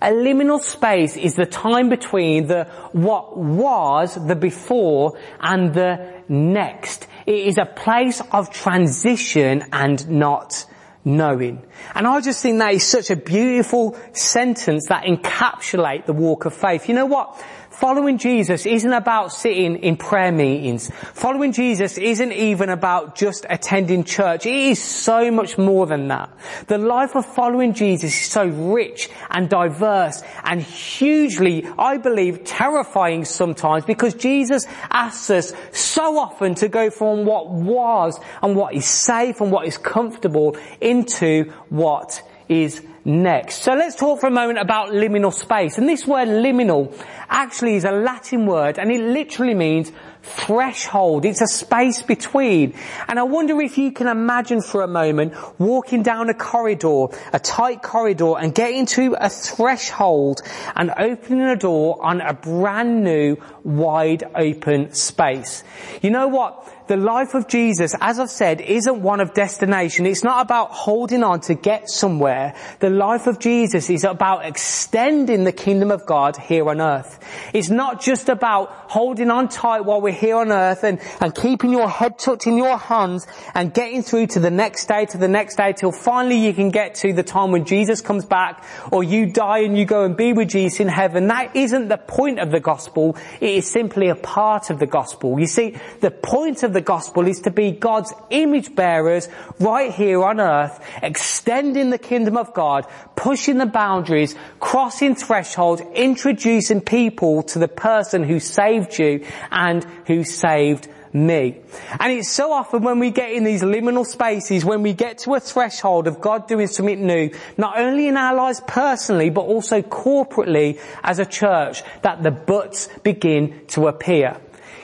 A 0.00 0.10
liminal 0.10 0.60
space 0.60 1.16
is 1.16 1.34
the 1.34 1.46
time 1.46 1.90
between 1.90 2.46
the 2.46 2.64
what 2.92 3.36
was, 3.36 4.14
the 4.26 4.34
before, 4.34 5.18
and 5.40 5.74
the 5.74 6.22
next. 6.28 7.06
It 7.26 7.46
is 7.46 7.58
a 7.58 7.66
place 7.66 8.22
of 8.32 8.50
transition 8.50 9.64
and 9.72 10.08
not 10.08 10.64
knowing. 11.04 11.62
And 11.94 12.06
I 12.06 12.20
just 12.20 12.42
think 12.42 12.58
that 12.58 12.72
is 12.72 12.84
such 12.84 13.10
a 13.10 13.16
beautiful 13.16 13.96
sentence 14.12 14.88
that 14.88 15.04
encapsulate 15.04 16.06
the 16.06 16.12
walk 16.14 16.46
of 16.46 16.54
faith. 16.54 16.88
You 16.88 16.94
know 16.94 17.06
what? 17.06 17.40
Following 17.76 18.16
Jesus 18.16 18.64
isn't 18.64 18.92
about 18.94 19.34
sitting 19.34 19.76
in 19.76 19.98
prayer 19.98 20.32
meetings. 20.32 20.90
Following 21.12 21.52
Jesus 21.52 21.98
isn't 21.98 22.32
even 22.32 22.70
about 22.70 23.16
just 23.16 23.44
attending 23.50 24.02
church. 24.02 24.46
It 24.46 24.54
is 24.54 24.82
so 24.82 25.30
much 25.30 25.58
more 25.58 25.86
than 25.86 26.08
that. 26.08 26.30
The 26.68 26.78
life 26.78 27.14
of 27.14 27.26
following 27.26 27.74
Jesus 27.74 28.14
is 28.14 28.30
so 28.30 28.46
rich 28.46 29.10
and 29.28 29.50
diverse 29.50 30.22
and 30.42 30.62
hugely, 30.62 31.66
I 31.78 31.98
believe, 31.98 32.44
terrifying 32.44 33.26
sometimes 33.26 33.84
because 33.84 34.14
Jesus 34.14 34.64
asks 34.90 35.28
us 35.28 35.52
so 35.72 36.18
often 36.18 36.54
to 36.54 36.68
go 36.68 36.88
from 36.88 37.26
what 37.26 37.50
was 37.50 38.18
and 38.42 38.56
what 38.56 38.74
is 38.74 38.86
safe 38.86 39.42
and 39.42 39.52
what 39.52 39.66
is 39.66 39.76
comfortable 39.76 40.56
into 40.80 41.52
what 41.68 42.22
is 42.48 42.82
next. 43.06 43.62
So 43.62 43.74
let's 43.74 43.94
talk 43.94 44.20
for 44.20 44.26
a 44.26 44.32
moment 44.32 44.58
about 44.58 44.90
liminal 44.90 45.32
space. 45.32 45.78
And 45.78 45.88
this 45.88 46.06
word 46.06 46.28
liminal 46.28 46.92
actually 47.28 47.76
is 47.76 47.84
a 47.84 47.92
Latin 47.92 48.46
word 48.46 48.78
and 48.78 48.90
it 48.90 49.00
literally 49.00 49.54
means 49.54 49.92
threshold. 50.22 51.24
It's 51.24 51.40
a 51.40 51.46
space 51.46 52.02
between. 52.02 52.74
And 53.06 53.18
I 53.18 53.22
wonder 53.22 53.60
if 53.60 53.78
you 53.78 53.92
can 53.92 54.08
imagine 54.08 54.60
for 54.60 54.82
a 54.82 54.88
moment 54.88 55.34
walking 55.58 56.02
down 56.02 56.28
a 56.30 56.34
corridor, 56.34 57.06
a 57.32 57.38
tight 57.38 57.80
corridor 57.80 58.34
and 58.38 58.52
getting 58.52 58.86
to 58.86 59.16
a 59.18 59.30
threshold 59.30 60.42
and 60.74 60.92
opening 60.98 61.42
a 61.42 61.56
door 61.56 62.04
on 62.04 62.20
a 62.20 62.34
brand 62.34 63.04
new 63.04 63.36
wide 63.62 64.24
open 64.34 64.92
space. 64.92 65.62
You 66.02 66.10
know 66.10 66.26
what? 66.26 66.75
The 66.88 66.96
life 66.96 67.34
of 67.34 67.48
Jesus, 67.48 67.94
as 68.00 68.20
I've 68.20 68.30
said, 68.30 68.60
isn't 68.60 69.02
one 69.02 69.20
of 69.20 69.34
destination. 69.34 70.06
It's 70.06 70.22
not 70.22 70.42
about 70.42 70.70
holding 70.70 71.24
on 71.24 71.40
to 71.42 71.54
get 71.54 71.88
somewhere. 71.88 72.54
The 72.78 72.90
life 72.90 73.26
of 73.26 73.40
Jesus 73.40 73.90
is 73.90 74.04
about 74.04 74.44
extending 74.44 75.42
the 75.44 75.52
kingdom 75.52 75.90
of 75.90 76.06
God 76.06 76.36
here 76.36 76.68
on 76.68 76.80
earth. 76.80 77.18
It's 77.52 77.70
not 77.70 78.00
just 78.00 78.28
about 78.28 78.70
holding 78.88 79.30
on 79.30 79.48
tight 79.48 79.80
while 79.80 80.00
we're 80.00 80.12
here 80.12 80.36
on 80.36 80.52
earth 80.52 80.84
and, 80.84 81.00
and 81.20 81.34
keeping 81.34 81.72
your 81.72 81.88
head 81.88 82.18
tucked 82.18 82.46
in 82.46 82.56
your 82.56 82.78
hands 82.78 83.26
and 83.54 83.74
getting 83.74 84.02
through 84.02 84.28
to 84.28 84.40
the 84.40 84.50
next 84.50 84.86
day, 84.86 85.06
to 85.06 85.18
the 85.18 85.28
next 85.28 85.56
day, 85.56 85.72
till 85.72 85.90
finally 85.90 86.38
you 86.38 86.54
can 86.54 86.70
get 86.70 86.94
to 86.96 87.12
the 87.12 87.24
time 87.24 87.50
when 87.50 87.64
Jesus 87.64 88.00
comes 88.00 88.24
back 88.24 88.64
or 88.92 89.02
you 89.02 89.26
die 89.26 89.60
and 89.60 89.76
you 89.76 89.84
go 89.84 90.04
and 90.04 90.16
be 90.16 90.32
with 90.32 90.50
Jesus 90.50 90.78
in 90.78 90.88
heaven. 90.88 91.26
That 91.26 91.56
isn't 91.56 91.88
the 91.88 91.98
point 91.98 92.38
of 92.38 92.52
the 92.52 92.60
gospel. 92.60 93.16
It 93.40 93.50
is 93.50 93.68
simply 93.68 94.08
a 94.08 94.14
part 94.14 94.70
of 94.70 94.78
the 94.78 94.86
gospel. 94.86 95.40
You 95.40 95.46
see, 95.46 95.76
the 96.00 96.12
point 96.12 96.62
of 96.62 96.75
the 96.76 96.82
gospel 96.82 97.26
is 97.26 97.40
to 97.40 97.50
be 97.50 97.72
God's 97.72 98.12
image 98.28 98.74
bearers 98.74 99.28
right 99.58 99.90
here 99.90 100.22
on 100.22 100.38
earth, 100.38 100.78
extending 101.02 101.88
the 101.88 101.98
kingdom 101.98 102.36
of 102.36 102.52
God, 102.52 102.86
pushing 103.16 103.56
the 103.56 103.66
boundaries, 103.66 104.36
crossing 104.60 105.14
thresholds, 105.14 105.80
introducing 105.94 106.82
people 106.82 107.42
to 107.44 107.58
the 107.58 107.66
person 107.66 108.22
who 108.22 108.38
saved 108.38 108.98
you 108.98 109.24
and 109.50 109.84
who 110.06 110.22
saved 110.22 110.86
me. 111.14 111.56
And 111.98 112.12
it's 112.12 112.28
so 112.30 112.52
often 112.52 112.82
when 112.82 112.98
we 112.98 113.10
get 113.10 113.32
in 113.32 113.44
these 113.44 113.62
liminal 113.62 114.04
spaces, 114.04 114.64
when 114.64 114.82
we 114.82 114.92
get 114.92 115.18
to 115.18 115.34
a 115.34 115.40
threshold 115.40 116.06
of 116.06 116.20
God 116.20 116.46
doing 116.46 116.66
something 116.66 117.06
new, 117.06 117.30
not 117.56 117.78
only 117.78 118.06
in 118.06 118.18
our 118.18 118.34
lives 118.34 118.60
personally, 118.66 119.30
but 119.30 119.42
also 119.42 119.80
corporately 119.80 120.78
as 121.02 121.18
a 121.18 121.24
church, 121.24 121.82
that 122.02 122.22
the 122.22 122.30
buts 122.30 122.88
begin 123.02 123.66
to 123.68 123.88
appear. 123.88 124.36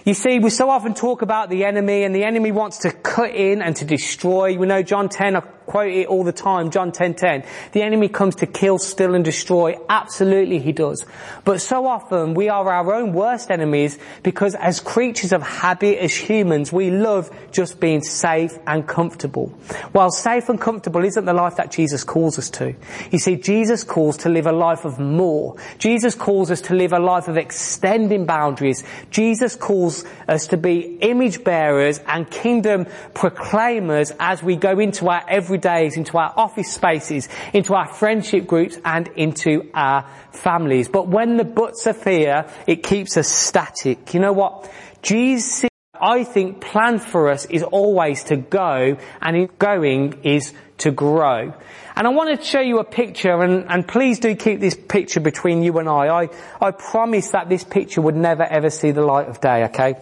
You 0.04 0.14
see, 0.14 0.40
we 0.40 0.50
so 0.50 0.68
often 0.68 0.94
talk 0.94 1.22
about 1.22 1.48
the 1.48 1.64
enemy 1.64 2.02
and 2.02 2.12
the 2.12 2.24
enemy 2.24 2.50
wants 2.50 2.78
to 2.78 2.90
cut 2.90 3.30
in 3.36 3.62
and 3.62 3.76
to 3.76 3.84
destroy. 3.84 4.58
We 4.58 4.66
know 4.66 4.82
John 4.82 5.08
10, 5.08 5.36
I 5.36 5.42
quote 5.66 5.92
it 5.92 6.06
all 6.06 6.24
the 6.24 6.32
time, 6.32 6.70
John 6.70 6.92
10, 6.92 7.14
10. 7.14 7.44
The 7.72 7.82
enemy 7.82 8.08
comes 8.08 8.36
to 8.36 8.46
kill, 8.46 8.78
steal 8.78 9.14
and 9.14 9.24
destroy. 9.24 9.76
Absolutely 9.88 10.58
he 10.58 10.72
does. 10.72 11.04
But 11.44 11.60
so 11.60 11.86
often 11.86 12.34
we 12.34 12.48
are 12.48 12.68
our 12.68 12.94
own 12.94 13.12
worst 13.12 13.50
enemies 13.50 13.98
because 14.22 14.54
as 14.54 14.80
creatures 14.80 15.32
of 15.32 15.42
habit, 15.42 15.98
as 15.98 16.14
humans, 16.14 16.72
we 16.72 16.90
love 16.90 17.30
just 17.50 17.80
being 17.80 18.02
safe 18.02 18.58
and 18.66 18.86
comfortable. 18.86 19.48
While 19.92 20.10
safe 20.10 20.48
and 20.48 20.60
comfortable 20.60 21.04
isn't 21.04 21.24
the 21.24 21.32
life 21.32 21.56
that 21.56 21.70
Jesus 21.70 22.04
calls 22.04 22.38
us 22.38 22.50
to. 22.50 22.74
You 23.10 23.18
see, 23.18 23.36
Jesus 23.36 23.84
calls 23.84 24.16
to 24.18 24.28
live 24.28 24.46
a 24.46 24.52
life 24.52 24.84
of 24.84 24.98
more. 24.98 25.56
Jesus 25.78 26.14
calls 26.14 26.50
us 26.50 26.60
to 26.62 26.74
live 26.74 26.92
a 26.92 26.98
life 26.98 27.28
of 27.28 27.36
extending 27.36 28.26
boundaries. 28.26 28.84
Jesus 29.10 29.56
calls 29.56 30.04
us 30.28 30.46
to 30.48 30.56
be 30.56 30.98
image 31.00 31.44
bearers 31.44 31.98
and 32.06 32.30
kingdom 32.30 32.86
proclaimers 33.14 34.12
as 34.18 34.42
we 34.42 34.56
go 34.56 34.78
into 34.78 35.08
our 35.08 35.24
everydays, 35.52 35.96
into 35.96 36.18
our 36.18 36.32
office 36.36 36.72
spaces, 36.72 37.28
into 37.52 37.74
our 37.74 37.86
friendship 37.86 38.46
groups 38.46 38.78
and 38.84 39.08
into 39.16 39.70
our 39.74 40.08
families. 40.32 40.88
But 40.88 41.08
when 41.08 41.36
the 41.36 41.44
buts 41.44 41.86
are 41.86 41.92
fear, 41.92 42.46
it 42.66 42.82
keeps 42.82 43.16
us 43.16 43.28
static. 43.28 44.14
You 44.14 44.20
know 44.20 44.32
what? 44.32 44.70
Jesus 45.02 45.68
I 46.00 46.24
think 46.24 46.60
plan 46.60 46.98
for 46.98 47.28
us 47.28 47.44
is 47.44 47.62
always 47.62 48.24
to 48.24 48.36
go 48.36 48.96
and 49.20 49.36
in 49.36 49.48
going 49.60 50.20
is 50.24 50.52
to 50.78 50.90
grow. 50.90 51.54
And 51.94 52.06
I 52.06 52.10
want 52.10 52.36
to 52.36 52.44
show 52.44 52.60
you 52.60 52.80
a 52.80 52.84
picture 52.84 53.40
and, 53.40 53.66
and 53.68 53.86
please 53.86 54.18
do 54.18 54.34
keep 54.34 54.58
this 54.58 54.74
picture 54.74 55.20
between 55.20 55.62
you 55.62 55.78
and 55.78 55.88
I. 55.88 56.22
I. 56.22 56.28
I 56.60 56.70
promise 56.72 57.30
that 57.30 57.48
this 57.48 57.62
picture 57.62 58.00
would 58.00 58.16
never 58.16 58.42
ever 58.42 58.68
see 58.68 58.90
the 58.90 59.02
light 59.02 59.28
of 59.28 59.40
day, 59.40 59.64
okay? 59.66 59.94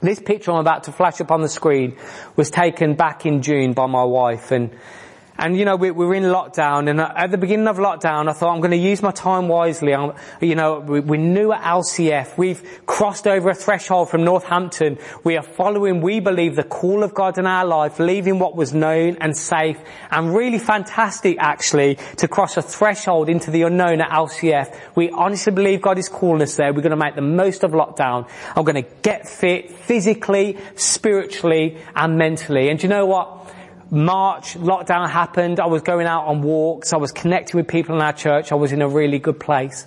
This 0.00 0.20
picture 0.20 0.52
I'm 0.52 0.58
about 0.58 0.84
to 0.84 0.92
flash 0.92 1.20
up 1.20 1.32
on 1.32 1.40
the 1.40 1.48
screen 1.48 1.96
was 2.36 2.50
taken 2.50 2.94
back 2.94 3.26
in 3.26 3.42
June 3.42 3.72
by 3.72 3.86
my 3.86 4.04
wife 4.04 4.52
and 4.52 4.70
And 5.38 5.56
you 5.56 5.64
know, 5.64 5.76
we, 5.76 5.92
we're 5.92 6.14
in 6.14 6.24
lockdown 6.24 6.90
and 6.90 7.00
at 7.00 7.30
the 7.30 7.38
beginning 7.38 7.68
of 7.68 7.76
lockdown, 7.76 8.28
I 8.28 8.32
thought 8.32 8.52
I'm 8.52 8.60
going 8.60 8.72
to 8.72 8.76
use 8.76 9.02
my 9.02 9.12
time 9.12 9.46
wisely. 9.46 9.94
I'm, 9.94 10.14
you 10.40 10.56
know, 10.56 10.80
we, 10.80 10.98
we're 10.98 11.20
new 11.20 11.52
at 11.52 11.62
LCF. 11.62 12.36
We've 12.36 12.80
crossed 12.86 13.28
over 13.28 13.50
a 13.50 13.54
threshold 13.54 14.10
from 14.10 14.24
Northampton. 14.24 14.98
We 15.22 15.36
are 15.36 15.44
following, 15.44 16.00
we 16.00 16.18
believe, 16.18 16.56
the 16.56 16.64
call 16.64 17.04
of 17.04 17.14
God 17.14 17.38
in 17.38 17.46
our 17.46 17.64
life, 17.64 18.00
leaving 18.00 18.40
what 18.40 18.56
was 18.56 18.74
known 18.74 19.18
and 19.20 19.36
safe 19.36 19.78
and 20.10 20.34
really 20.34 20.58
fantastic 20.58 21.36
actually 21.38 21.98
to 22.16 22.26
cross 22.26 22.56
a 22.56 22.62
threshold 22.62 23.28
into 23.28 23.52
the 23.52 23.62
unknown 23.62 24.00
at 24.00 24.10
LCF. 24.10 24.76
We 24.96 25.10
honestly 25.10 25.52
believe 25.52 25.82
God 25.82 25.98
is 25.98 26.08
calling 26.08 26.42
us 26.42 26.56
there. 26.56 26.72
We're 26.72 26.82
going 26.82 26.90
to 26.90 26.96
make 26.96 27.14
the 27.14 27.22
most 27.22 27.62
of 27.62 27.70
lockdown. 27.70 28.28
I'm 28.56 28.64
going 28.64 28.82
to 28.82 28.90
get 29.02 29.28
fit 29.28 29.70
physically, 29.70 30.58
spiritually 30.74 31.78
and 31.94 32.18
mentally. 32.18 32.70
And 32.70 32.82
you 32.82 32.88
know 32.88 33.06
what? 33.06 33.54
March, 33.90 34.54
lockdown 34.54 35.08
happened. 35.08 35.60
I 35.60 35.66
was 35.66 35.82
going 35.82 36.06
out 36.06 36.26
on 36.26 36.42
walks. 36.42 36.92
I 36.92 36.98
was 36.98 37.10
connecting 37.10 37.56
with 37.56 37.68
people 37.68 37.94
in 37.96 38.02
our 38.02 38.12
church. 38.12 38.52
I 38.52 38.54
was 38.54 38.72
in 38.72 38.82
a 38.82 38.88
really 38.88 39.18
good 39.18 39.40
place. 39.40 39.86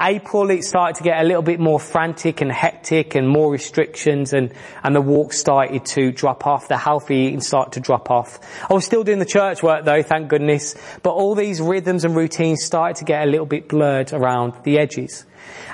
April, 0.00 0.50
it 0.50 0.64
started 0.64 0.96
to 0.96 1.04
get 1.04 1.20
a 1.20 1.24
little 1.24 1.42
bit 1.42 1.60
more 1.60 1.78
frantic 1.78 2.40
and 2.40 2.50
hectic 2.50 3.14
and 3.14 3.28
more 3.28 3.52
restrictions 3.52 4.32
and, 4.32 4.52
and 4.82 4.96
the 4.96 5.00
walks 5.00 5.38
started 5.38 5.84
to 5.84 6.10
drop 6.10 6.46
off. 6.46 6.66
The 6.66 6.78
healthy 6.78 7.16
eating 7.16 7.40
started 7.40 7.74
to 7.74 7.80
drop 7.80 8.10
off. 8.10 8.40
I 8.68 8.72
was 8.72 8.86
still 8.86 9.04
doing 9.04 9.18
the 9.18 9.26
church 9.26 9.62
work 9.62 9.84
though, 9.84 10.02
thank 10.02 10.28
goodness. 10.28 10.74
But 11.02 11.10
all 11.10 11.34
these 11.34 11.60
rhythms 11.60 12.04
and 12.04 12.16
routines 12.16 12.64
started 12.64 12.96
to 12.96 13.04
get 13.04 13.22
a 13.22 13.30
little 13.30 13.46
bit 13.46 13.68
blurred 13.68 14.12
around 14.12 14.54
the 14.64 14.78
edges. 14.78 15.26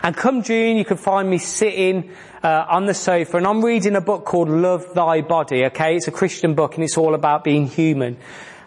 And 0.02 0.16
come 0.16 0.42
June, 0.42 0.76
you 0.76 0.84
can 0.84 0.96
find 0.96 1.28
me 1.28 1.38
sitting 1.38 2.12
uh, 2.42 2.66
on 2.68 2.86
the 2.86 2.94
sofa 2.94 3.36
and 3.36 3.46
I'm 3.46 3.64
reading 3.64 3.96
a 3.96 4.00
book 4.00 4.24
called 4.24 4.48
Love 4.48 4.94
Thy 4.94 5.22
Body, 5.22 5.64
okay? 5.66 5.96
It's 5.96 6.08
a 6.08 6.12
Christian 6.12 6.54
book 6.54 6.74
and 6.76 6.84
it's 6.84 6.96
all 6.96 7.14
about 7.14 7.44
being 7.44 7.66
human. 7.66 8.16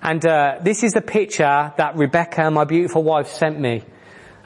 And 0.01 0.25
uh, 0.25 0.57
this 0.61 0.83
is 0.83 0.93
the 0.93 1.01
picture 1.01 1.73
that 1.77 1.95
Rebecca, 1.95 2.49
my 2.51 2.63
beautiful 2.63 3.03
wife, 3.03 3.27
sent 3.27 3.59
me. 3.59 3.83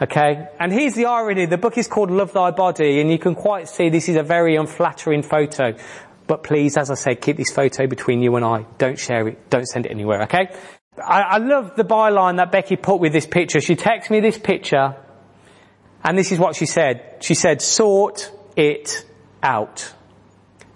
Okay? 0.01 0.47
And 0.59 0.71
here's 0.71 0.95
the 0.95 1.05
irony. 1.05 1.45
The 1.45 1.57
book 1.57 1.77
is 1.77 1.87
called 1.87 2.11
Love 2.11 2.33
Thy 2.33 2.51
Body 2.51 2.99
and 2.99 3.09
you 3.09 3.17
can 3.17 3.35
quite 3.35 3.69
see 3.69 3.89
this 3.89 4.09
is 4.09 4.17
a 4.17 4.23
very 4.23 4.55
unflattering 4.57 5.23
photo. 5.23 5.75
But 6.27 6.43
please, 6.43 6.75
as 6.75 6.91
I 6.91 6.95
said, 6.95 7.21
keep 7.21 7.37
this 7.37 7.51
photo 7.51 7.87
between 7.87 8.21
you 8.21 8.35
and 8.35 8.43
I. 8.43 8.65
Don't 8.77 8.99
share 8.99 9.27
it. 9.27 9.49
Don't 9.49 9.65
send 9.65 9.85
it 9.85 9.91
anywhere, 9.91 10.23
okay? 10.23 10.49
I, 10.97 11.21
I 11.21 11.37
love 11.37 11.75
the 11.75 11.83
byline 11.83 12.37
that 12.37 12.51
Becky 12.51 12.75
put 12.75 12.99
with 12.99 13.13
this 13.13 13.25
picture. 13.25 13.61
She 13.61 13.75
texted 13.75 14.09
me 14.09 14.19
this 14.19 14.37
picture 14.37 14.95
and 16.05 16.15
this 16.15 16.31
is 16.31 16.37
what 16.37 16.55
she 16.55 16.67
said. 16.67 17.17
She 17.19 17.33
said, 17.33 17.63
sort 17.63 18.31
it 18.55 19.03
out. 19.41 19.91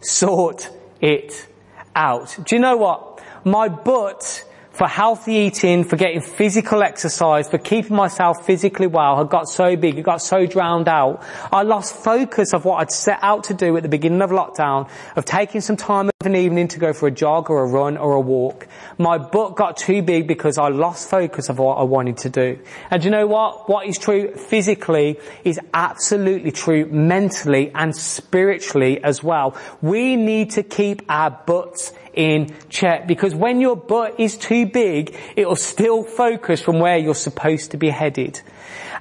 Sort 0.02 0.68
it 1.00 1.48
out. 1.96 2.36
Do 2.46 2.56
you 2.56 2.60
know 2.60 2.78
what? 2.78 3.24
My 3.44 3.70
butt 3.70 4.44
for 4.80 4.88
healthy 4.88 5.34
eating, 5.34 5.84
for 5.84 5.98
getting 5.98 6.22
physical 6.22 6.82
exercise, 6.82 7.50
for 7.50 7.58
keeping 7.58 7.98
myself 7.98 8.46
physically 8.46 8.88
well 8.88 9.18
had 9.18 9.28
got 9.28 9.50
so 9.50 9.76
big, 9.76 9.98
it 9.98 10.04
got 10.04 10.22
so 10.22 10.46
drowned 10.46 10.88
out. 10.88 11.22
I 11.52 11.63
lost 11.63 11.94
focus 11.94 12.54
of 12.54 12.63
what 12.63 12.78
I'd 12.78 12.89
set 12.89 13.20
out 13.22 13.44
to 13.46 13.54
do 13.54 13.76
at 13.76 13.84
the 13.84 13.89
beginning 13.89 14.22
of 14.22 14.30
lockdown, 14.30 14.89
of 15.18 15.26
taking 15.26 15.60
some 15.60 15.76
time 15.76 16.08
of 16.08 16.26
an 16.26 16.34
evening 16.34 16.70
to 16.70 16.80
go 16.80 16.94
for 16.94 17.10
a 17.10 17.12
jog 17.12 17.50
or 17.50 17.62
a 17.62 17.68
run 17.68 17.98
or 17.98 18.13
a 18.13 18.22
walk. 18.22 18.68
My 18.98 19.18
butt 19.18 19.58
got 19.58 19.76
too 19.76 20.02
big 20.02 20.30
because 20.30 20.58
I 20.58 20.70
lost 20.70 21.10
focus 21.10 21.50
of 21.50 21.60
what 21.60 21.76
I 21.76 21.84
wanted 21.84 22.15
to 22.20 22.30
do. 22.30 22.58
And 22.89 23.04
you 23.04 23.12
know 23.12 23.28
what? 23.28 23.68
What 23.68 23.86
is 23.86 23.98
true 23.98 24.34
physically 24.34 25.20
is 25.44 25.60
absolutely 25.74 26.54
true 26.54 26.86
mentally 26.86 27.70
and 27.76 27.94
spiritually 27.94 29.04
as 29.04 29.22
well. 29.22 29.58
We 29.82 30.15
need 30.15 30.52
to 30.52 30.63
keep 30.63 31.02
our 31.10 31.32
butts 31.32 31.92
in 32.13 32.54
check 32.69 33.08
because 33.08 33.36
when 33.36 33.62
your 33.62 33.76
butt 33.76 34.19
is 34.19 34.38
too 34.38 34.65
big, 34.65 35.15
it'll 35.36 35.56
still 35.56 36.04
focus 36.04 36.62
from 36.62 36.80
where 36.80 36.98
you're 36.98 37.15
supposed 37.15 37.72
to 37.72 37.78
be 37.78 37.89
headed. 37.89 38.41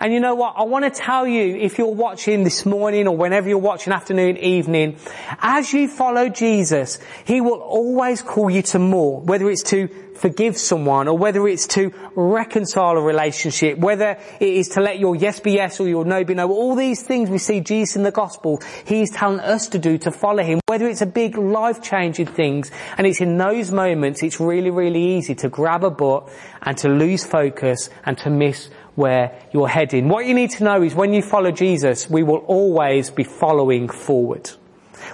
And 0.00 0.12
you 0.12 0.20
know 0.20 0.34
what? 0.34 0.54
I 0.56 0.62
want 0.62 0.84
to 0.84 0.90
tell 0.90 1.26
you, 1.26 1.56
if 1.56 1.78
you're 1.78 1.88
watching 1.88 2.44
this 2.44 2.64
morning 2.64 3.08
or 3.08 3.16
whenever 3.16 3.48
you're 3.48 3.58
watching 3.58 3.92
afternoon, 3.92 4.36
evening, 4.36 4.96
as 5.40 5.72
you 5.72 5.88
follow 5.88 6.28
Jesus, 6.28 7.00
He 7.24 7.40
will 7.40 7.60
always 7.60 8.22
call 8.22 8.48
you 8.48 8.62
to 8.62 8.78
more, 8.78 9.20
whether 9.20 9.50
it's 9.50 9.64
to 9.64 9.88
forgive 10.18 10.56
someone 10.56 11.08
or 11.08 11.16
whether 11.16 11.46
it's 11.46 11.66
to 11.68 11.92
reconcile 12.14 12.96
a 12.96 13.00
relationship, 13.00 13.78
whether 13.78 14.18
it 14.40 14.48
is 14.48 14.70
to 14.70 14.80
let 14.80 14.98
your 14.98 15.16
yes 15.16 15.40
be 15.40 15.52
yes 15.52 15.80
or 15.80 15.88
your 15.88 16.04
no 16.04 16.24
be 16.24 16.34
no. 16.34 16.50
All 16.50 16.74
these 16.74 17.02
things 17.02 17.30
we 17.30 17.38
see 17.38 17.60
Jesus 17.60 17.96
in 17.96 18.02
the 18.02 18.10
gospel, 18.10 18.60
He's 18.84 19.10
telling 19.10 19.40
us 19.40 19.68
to 19.68 19.78
do 19.78 19.98
to 19.98 20.10
follow 20.10 20.42
Him, 20.42 20.60
whether 20.66 20.88
it's 20.88 21.02
a 21.02 21.06
big 21.06 21.36
life 21.36 21.82
changing 21.82 22.26
things. 22.26 22.70
And 22.96 23.06
it's 23.06 23.20
in 23.20 23.38
those 23.38 23.72
moments, 23.72 24.22
it's 24.22 24.40
really, 24.40 24.70
really 24.70 25.16
easy 25.16 25.34
to 25.36 25.48
grab 25.48 25.84
a 25.84 25.90
butt 25.90 26.28
and 26.62 26.76
to 26.78 26.88
lose 26.88 27.24
focus 27.24 27.90
and 28.04 28.18
to 28.18 28.30
miss 28.30 28.70
where 28.98 29.40
you're 29.52 29.68
heading. 29.68 30.08
What 30.08 30.26
you 30.26 30.34
need 30.34 30.50
to 30.50 30.64
know 30.64 30.82
is 30.82 30.94
when 30.94 31.14
you 31.14 31.22
follow 31.22 31.52
Jesus, 31.52 32.10
we 32.10 32.24
will 32.24 32.38
always 32.48 33.10
be 33.10 33.22
following 33.22 33.88
forward. 33.88 34.50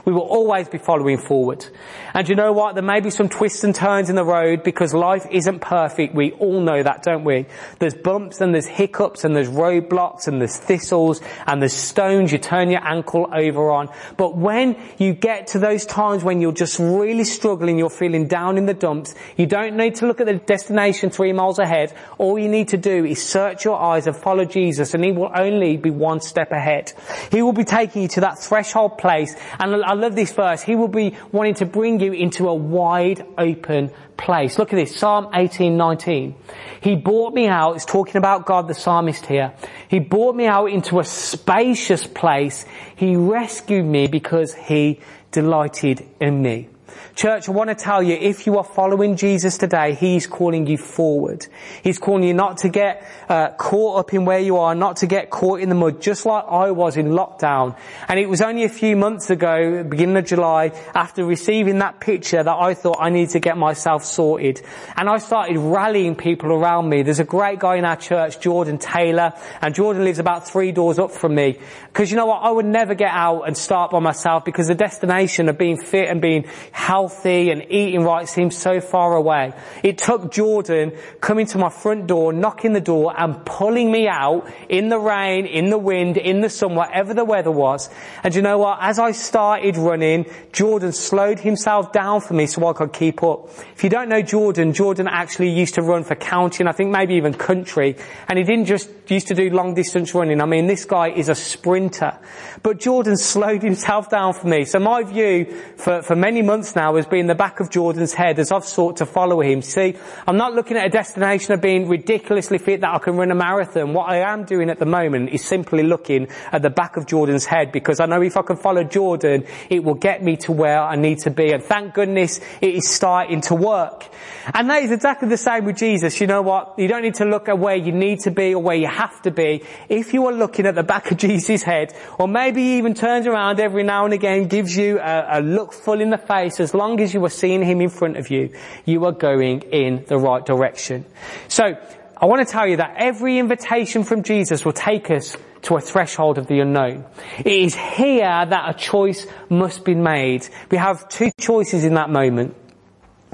We 0.07 0.13
will 0.13 0.23
always 0.23 0.69
be 0.69 0.79
following 0.79 1.19
forward. 1.19 1.67
And 2.15 2.29
you 2.29 2.37
know 2.37 2.53
what? 2.53 2.77
There 2.77 2.85
may 2.85 3.01
be 3.01 3.11
some 3.11 3.29
twists 3.29 3.65
and 3.65 3.75
turns 3.75 4.09
in 4.09 4.15
the 4.15 4.25
road 4.25 4.63
because 4.63 4.95
life 4.95 5.27
isn't 5.33 5.59
perfect. 5.59 6.15
We 6.15 6.31
all 6.33 6.61
know 6.61 6.81
that, 6.81 7.03
don't 7.03 7.25
we? 7.25 7.47
There's 7.81 7.95
bumps 7.95 8.41
and 8.41 8.55
there's 8.55 8.67
hiccups 8.67 9.25
and 9.25 9.35
there's 9.35 9.49
roadblocks 9.49 10.29
and 10.29 10.41
there's 10.41 10.57
thistles 10.57 11.21
and 11.45 11.61
there's 11.61 11.73
stones 11.73 12.31
you 12.31 12.39
turn 12.39 12.71
your 12.71 12.87
ankle 12.87 13.29
over 13.33 13.69
on. 13.73 13.89
But 14.17 14.37
when 14.37 14.81
you 14.97 15.13
get 15.13 15.49
to 15.49 15.59
those 15.59 15.87
times 15.87 16.23
when 16.23 16.41
you're 16.41 16.53
just 16.53 16.79
really 16.79 17.25
struggling, 17.25 17.79
you're 17.79 17.91
feeling 17.91 18.29
down 18.29 18.59
in 18.59 18.67
the 18.67 18.75
dumps, 18.75 19.17
you 19.37 19.47
don't 19.47 19.77
need 19.77 19.97
to 19.97 20.07
look 20.07 20.21
at 20.21 20.27
the 20.27 20.35
destination 20.35 21.11
three 21.11 21.33
miles 21.33 21.59
ahead. 21.59 21.93
All 22.19 22.39
you 22.39 22.49
need 22.49 22.69
to 22.69 22.77
do 22.77 23.05
is 23.05 23.21
search 23.21 23.65
your 23.65 23.81
eyes 23.81 24.07
and 24.07 24.17
follow 24.17 24.45
Jesus 24.45 24.95
and 24.95 25.05
he 25.05 25.11
will 25.11 25.33
only 25.35 25.79
be 25.79 25.91
one 25.91 26.21
step 26.21 26.53
ahead. 26.53 26.93
He 27.33 27.43
will 27.43 27.53
be 27.53 27.65
taking 27.65 28.03
you 28.03 28.09
to 28.09 28.21
that 28.21 28.39
threshold 28.39 28.99
place 28.99 29.35
and 29.59 29.85
I 29.85 29.95
love 29.95 30.15
this 30.15 30.33
verse. 30.33 30.63
He 30.63 30.77
will 30.77 30.87
be 30.87 31.17
wanting 31.33 31.55
to 31.55 31.67
bring 31.67 31.99
you 31.99 32.04
into 32.13 32.49
a 32.49 32.55
wide 32.55 33.27
open 33.39 33.91
place. 34.17 34.59
Look 34.59 34.73
at 34.73 34.77
this, 34.77 34.97
Psalm 34.97 35.29
18, 35.35 35.77
19. 35.77 36.35
He 36.81 36.97
brought 36.97 37.35
me 37.35 37.47
out, 37.47 37.77
it's 37.77 37.85
talking 37.85 38.17
about 38.17 38.47
God 38.47 38.69
the 38.69 38.75
psalmist 38.75 39.27
here. 39.27 39.55
He 39.89 39.99
brought 39.99 40.37
me 40.37 40.47
out 40.47 40.67
into 40.67 41.01
a 41.01 41.05
spacious 41.05 42.07
place. 42.07 42.65
He 42.97 43.17
rescued 43.17 43.87
me 43.87 44.07
because 44.07 44.55
he 44.55 45.01
delighted 45.31 46.07
in 46.21 46.43
me. 46.43 46.69
Church, 47.15 47.49
I 47.49 47.53
want 47.53 47.71
to 47.71 47.75
tell 47.75 48.03
you, 48.03 48.15
if 48.15 48.47
you 48.47 48.59
are 48.59 48.65
following 48.65 49.17
Jesus 49.17 49.59
today, 49.59 49.95
He's 49.95 50.27
calling 50.27 50.67
you 50.67 50.77
forward. 50.77 51.47
He's 51.83 51.99
calling 51.99 52.25
you 52.25 52.35
not 52.35 52.59
to 52.59 52.69
get 52.69 53.07
uh, 53.29 53.51
caught 53.51 54.01
up 54.01 54.15
in 54.15 54.25
where 54.25 54.41
you 54.41 54.59
are, 54.59 54.75
not 54.75 54.97
to 54.99 55.07
get 55.07 55.31
caught 55.31 55.61
in 55.61 55.69
the 55.69 55.75
mud, 55.75 56.01
just 56.01 56.27
like 56.27 56.45
I 56.49 56.71
was 56.71 56.97
in 56.97 57.09
lockdown. 57.09 57.77
And 58.09 58.19
it 58.19 58.29
was 58.29 58.43
only 58.43 58.65
a 58.65 58.69
few 58.69 58.97
months 58.97 59.31
ago, 59.31 59.85
beginning 59.85 60.17
of 60.17 60.27
July, 60.27 60.73
after 60.95 61.25
receiving 61.25 61.79
that 61.79 62.01
picture 62.01 62.43
that 62.43 62.57
I 62.57 62.75
thought 62.75 62.99
I 63.01 63.11
need 63.11 63.31
to 63.31 63.41
get 63.41 63.57
myself 63.57 64.05
sorted. 64.05 64.61
And 64.97 65.09
I 65.09 65.19
started 65.19 65.59
rallying 65.59 66.17
people 66.17 66.53
around 66.53 66.89
me. 66.89 67.03
There's 67.03 67.21
a 67.21 67.25
great 67.25 67.59
guy 67.59 67.77
in 67.77 67.85
our 67.85 67.97
church, 67.97 68.41
Jordan 68.41 68.79
Taylor, 68.79 69.33
and 69.61 69.75
Jordan 69.75 70.05
lives 70.05 70.19
about 70.19 70.49
three 70.49 70.73
doors 70.73 70.99
up 70.99 71.11
from 71.11 71.35
me. 71.35 71.59
Because 71.87 72.11
you 72.11 72.17
know 72.17 72.27
what? 72.27 72.43
I 72.43 72.51
would 72.51 72.67
never 72.67 72.95
get 72.95 73.11
out 73.13 73.43
and 73.43 73.57
start 73.57 73.91
by 73.91 74.01
myself 74.01 74.45
because 74.45 74.67
the 74.67 74.75
destination 74.75 75.49
of 75.49 75.59
being 75.59 75.77
fit 75.77 76.09
and 76.09 76.21
being 76.21 76.45
healthy 76.85 77.51
and 77.51 77.65
eating 77.71 78.03
right 78.03 78.29
seems 78.29 78.55
so 78.55 78.79
far 78.79 79.17
away. 79.17 79.55
It 79.83 79.97
took 79.97 80.31
Jordan 80.31 80.93
coming 81.19 81.47
to 81.47 81.59
my 81.59 81.71
front 81.71 82.07
door, 82.07 82.35
knocking 82.35 82.75
the 82.75 82.81
door 82.81 83.15
and 83.17 83.43
pulling 83.47 83.91
me 83.91 84.07
out 84.07 84.47
in 84.69 84.91
the 84.91 84.99
rain, 84.99 85.47
in 85.47 85.71
the 85.71 85.79
wind, 85.79 86.19
in 86.19 86.43
the 86.43 86.51
sun, 86.51 86.75
whatever 86.75 87.15
the 87.15 87.25
weather 87.25 87.51
was. 87.51 87.89
And 88.23 88.35
you 88.35 88.43
know 88.43 88.59
what? 88.59 88.79
As 88.83 88.99
I 88.99 89.13
started 89.13 89.79
running, 89.79 90.27
Jordan 90.53 90.93
slowed 90.93 91.41
himself 91.41 91.91
down 91.91 92.21
for 92.21 92.35
me 92.35 92.47
so 92.47 92.67
I 92.69 92.75
could 92.75 92.93
keep 92.93 93.23
up. 93.23 93.49
If 93.75 93.83
you 93.83 93.89
don't 93.89 94.11
know 94.11 94.21
Jordan, 94.21 94.75
Jordan 94.75 95.09
actually 95.09 95.51
used 95.51 95.77
to 95.77 95.83
run 95.83 96.05
for 96.05 96.17
county 96.17 96.59
and 96.61 96.69
I 96.69 96.73
think 96.73 96.91
maybe 96.91 97.15
even 97.15 97.33
country. 97.33 97.97
And 98.29 98.39
he 98.39 98.45
didn't 98.45 98.67
just 98.67 98.91
used 99.09 99.29
to 99.29 99.35
do 99.35 99.49
long 99.49 99.73
distance 99.73 100.15
running. 100.15 100.43
I 100.43 100.47
mean, 100.47 100.67
this 100.67 100.85
guy 100.85 101.09
is 101.09 101.31
a 101.31 101.35
sprinter. 101.35 102.19
But 102.63 102.79
Jordan 102.79 103.17
slowed 103.33 103.63
himself 103.63 104.11
down 104.11 104.35
for 104.35 104.47
me. 104.47 104.67
So 104.67 104.79
my 104.79 105.03
view 105.03 105.47
for, 105.77 106.03
for 106.03 106.15
many 106.15 106.43
months 106.43 106.74
now 106.75 106.97
has 106.97 107.07
been 107.07 107.27
the 107.27 107.35
back 107.35 107.61
of 107.61 107.71
Jordan's 107.71 108.13
head 108.13 108.39
as 108.39 108.53
I've 108.53 108.65
sought 108.65 108.99
to 108.99 109.07
follow 109.07 109.41
him. 109.41 109.63
See, 109.63 109.95
I'm 110.27 110.37
not 110.37 110.55
looking 110.55 110.77
at 110.77 110.87
a 110.87 110.91
destination 110.91 111.55
of 111.55 111.61
being 111.61 111.89
ridiculously 111.89 112.59
fit 112.59 112.81
that 112.83 112.95
I 112.95 112.99
can 112.99 113.17
run 113.17 113.31
a 113.31 113.35
marathon. 113.35 113.93
What 113.93 114.09
I 114.09 114.19
am 114.19 114.45
doing 114.45 114.71
at 114.71 114.79
the 114.79 114.87
moment 114.87 115.31
is 115.31 115.45
simply 115.45 115.83
looking 115.83 116.29
at 116.53 116.63
the 116.63 116.71
back 116.71 116.97
of 116.97 117.07
Jordan's 117.07 117.45
head 117.45 117.73
because 117.73 118.01
I 118.01 118.07
know 118.07 118.23
if 118.23 118.37
I 118.37 118.43
can 118.43 118.57
follow 118.57 118.85
Jordan, 118.85 119.47
it 119.71 119.83
will 119.83 119.95
get 119.95 120.23
me 120.23 120.37
to 120.39 120.53
where 120.53 120.81
I 120.81 120.97
need 120.97 121.21
to 121.21 121.31
be. 121.31 121.53
And 121.53 121.63
thank 121.63 121.95
goodness 121.95 122.41
it 122.61 122.75
is 122.75 122.89
starting 122.89 123.41
to 123.43 123.55
work. 123.55 124.09
And 124.53 124.69
that 124.69 124.83
is 124.83 124.91
exactly 124.91 125.29
the 125.29 125.37
same 125.37 125.65
with 125.65 125.77
Jesus. 125.77 126.21
You 126.21 126.27
know 126.27 126.43
what? 126.43 126.75
You 126.79 126.89
don't 126.89 127.03
need 127.03 127.15
to 127.15 127.25
look 127.25 127.49
at 127.49 127.59
where 127.59 127.77
you 127.77 127.93
need 127.93 128.21
to 128.21 128.31
be 128.31 128.55
or 128.55 128.63
where 128.63 128.77
you 128.77 128.89
have 128.89 129.23
to 129.23 129.31
be. 129.31 129.63
If 129.89 130.13
you 130.13 130.27
are 130.27 130.33
looking 130.33 130.67
at 130.67 130.75
the 130.75 130.83
back 130.83 131.11
of 131.11 131.17
Jesus' 131.25 131.63
head, 131.63 131.95
or 132.19 132.29
maybe 132.29 132.63
he 132.63 132.79
even 132.79 132.95
turns 132.95 133.27
around 133.27 133.61
every 133.61 133.83
now 133.83 134.05
and 134.05 134.15
again, 134.15 134.49
gives 134.49 134.77
you 134.77 134.99
a, 134.99 135.39
a 135.39 135.41
look 135.41 135.73
full 135.73 136.01
in 136.01 136.11
the 136.11 136.19
face 136.19 136.61
as 136.65 136.75
long 136.75 137.01
as 137.01 137.15
you 137.15 137.25
are 137.25 137.31
seeing 137.31 137.63
him 137.63 137.81
in 137.81 137.91
front 137.91 138.17
of 138.17 138.31
you, 138.31 138.51
you 138.85 139.05
are 139.05 139.13
going 139.13 139.61
in 139.71 140.05
the 140.09 140.19
right 140.19 140.45
direction. 140.45 141.05
So, 141.47 141.77
I 142.17 142.27
want 142.27 142.47
to 142.47 142.51
tell 142.51 142.67
you 142.67 142.79
that 142.79 142.95
every 142.97 143.39
invitation 143.39 144.03
from 144.03 144.23
Jesus 144.23 144.65
will 144.65 144.73
take 144.73 145.11
us 145.11 145.37
to 145.63 145.77
a 145.77 145.81
threshold 145.81 146.39
of 146.39 146.47
the 146.47 146.61
unknown. 146.61 147.05
It 147.39 147.47
is 147.47 147.75
here 147.75 148.47
that 148.47 148.65
a 148.69 148.75
choice 148.75 149.27
must 149.49 149.85
be 149.85 149.95
made. 149.95 150.49
We 150.71 150.79
have 150.79 151.09
two 151.09 151.31
choices 151.39 151.85
in 151.85 151.95
that 151.95 152.11
moment. 152.11 152.57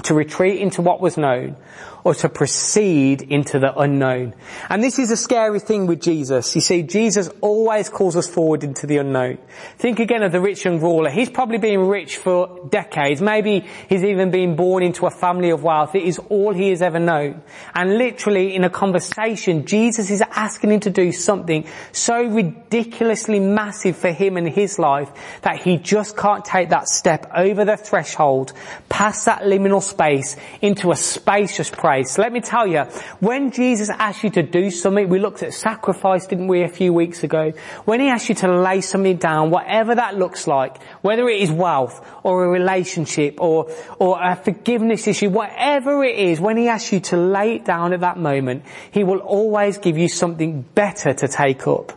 To 0.05 0.15
retreat 0.15 0.59
into 0.59 0.81
what 0.81 0.99
was 0.99 1.15
known 1.15 1.55
or 2.03 2.15
to 2.15 2.29
proceed 2.29 3.21
into 3.21 3.59
the 3.59 3.77
unknown. 3.77 4.33
And 4.69 4.83
this 4.83 4.99
is 4.99 5.11
a 5.11 5.17
scary 5.17 5.59
thing 5.59 5.87
with 5.87 6.01
Jesus. 6.01 6.55
You 6.55 6.61
see, 6.61 6.83
Jesus 6.83 7.29
always 7.41 7.89
calls 7.89 8.15
us 8.15 8.27
forward 8.27 8.63
into 8.63 8.87
the 8.87 8.97
unknown. 8.97 9.37
Think 9.77 9.99
again 9.99 10.23
of 10.23 10.31
the 10.31 10.41
rich 10.41 10.65
young 10.65 10.79
ruler. 10.79 11.09
He's 11.09 11.29
probably 11.29 11.57
been 11.57 11.81
rich 11.87 12.17
for 12.17 12.67
decades. 12.69 13.21
Maybe 13.21 13.65
he's 13.89 14.03
even 14.03 14.31
been 14.31 14.55
born 14.55 14.83
into 14.83 15.05
a 15.05 15.11
family 15.11 15.51
of 15.51 15.63
wealth. 15.63 15.95
It 15.95 16.03
is 16.03 16.19
all 16.29 16.53
he 16.53 16.69
has 16.69 16.81
ever 16.81 16.99
known. 16.99 17.41
And 17.75 17.97
literally 17.97 18.55
in 18.55 18.63
a 18.63 18.69
conversation, 18.69 19.65
Jesus 19.65 20.09
is 20.09 20.21
asking 20.31 20.71
him 20.71 20.79
to 20.81 20.89
do 20.89 21.11
something 21.11 21.67
so 21.91 22.23
ridiculously 22.23 23.39
massive 23.39 23.97
for 23.97 24.11
him 24.11 24.37
and 24.37 24.47
his 24.47 24.79
life 24.79 25.11
that 25.41 25.57
he 25.57 25.77
just 25.77 26.17
can't 26.17 26.43
take 26.43 26.69
that 26.69 26.87
step 26.87 27.29
over 27.35 27.65
the 27.65 27.77
threshold, 27.77 28.53
past 28.89 29.25
that 29.25 29.43
liminal 29.43 29.81
space 29.81 30.35
into 30.61 30.91
a 30.91 30.95
spacious 30.95 31.69
praise. 31.91 32.17
Let 32.17 32.31
me 32.31 32.39
tell 32.39 32.67
you, 32.67 32.83
when 33.19 33.51
Jesus 33.51 33.89
asks 33.89 34.23
you 34.23 34.29
to 34.31 34.43
do 34.43 34.71
something, 34.71 35.09
we 35.09 35.19
looked 35.19 35.43
at 35.43 35.53
sacrifice, 35.53 36.25
didn't 36.25 36.47
we, 36.47 36.63
a 36.63 36.69
few 36.69 36.93
weeks 36.93 37.21
ago? 37.23 37.51
When 37.83 37.99
he 37.99 38.07
asks 38.07 38.29
you 38.29 38.35
to 38.35 38.47
lay 38.47 38.79
something 38.79 39.17
down, 39.17 39.49
whatever 39.49 39.95
that 39.95 40.17
looks 40.17 40.47
like, 40.47 40.81
whether 41.01 41.27
it 41.27 41.41
is 41.41 41.51
wealth 41.51 41.99
or 42.23 42.45
a 42.45 42.47
relationship 42.47 43.41
or, 43.41 43.69
or 43.99 44.23
a 44.23 44.37
forgiveness 44.37 45.05
issue, 45.05 45.29
whatever 45.29 46.01
it 46.05 46.17
is, 46.17 46.39
when 46.39 46.55
he 46.55 46.69
asks 46.69 46.93
you 46.93 47.01
to 47.11 47.17
lay 47.17 47.55
it 47.55 47.65
down 47.65 47.91
at 47.91 47.99
that 47.99 48.17
moment, 48.17 48.63
he 48.91 49.03
will 49.03 49.19
always 49.19 49.77
give 49.77 49.97
you 49.97 50.07
something 50.07 50.61
better 50.61 51.13
to 51.13 51.27
take 51.27 51.67
up. 51.67 51.91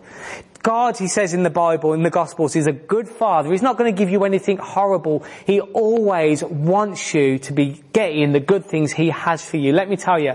God, 0.65 0.97
he 0.97 1.09
says 1.09 1.35
in 1.35 1.43
the 1.43 1.51
Bible, 1.51 1.93
in 1.93 2.03
the 2.03 2.11
Gospels, 2.11 2.57
is 2.57 2.67
a 2.67 2.73
good 2.73 3.07
father. 3.07 3.53
He's 3.53 3.61
not 3.61 3.77
going 3.77 3.95
to 3.95 3.97
give 3.97 4.09
you 4.09 4.25
anything 4.25 4.57
horrible. 4.57 5.23
He 5.47 5.61
always 5.61 6.43
wants 6.43 7.13
you 7.13 7.39
to 7.41 7.53
be 7.53 7.83
getting 7.93 8.33
the 8.33 8.41
good 8.41 8.65
things 8.65 8.91
he 8.91 9.11
has 9.11 9.45
for 9.45 9.59
you. 9.59 9.75
Let 9.75 9.91
me 9.91 9.97
tell 9.97 10.19
you, 10.19 10.33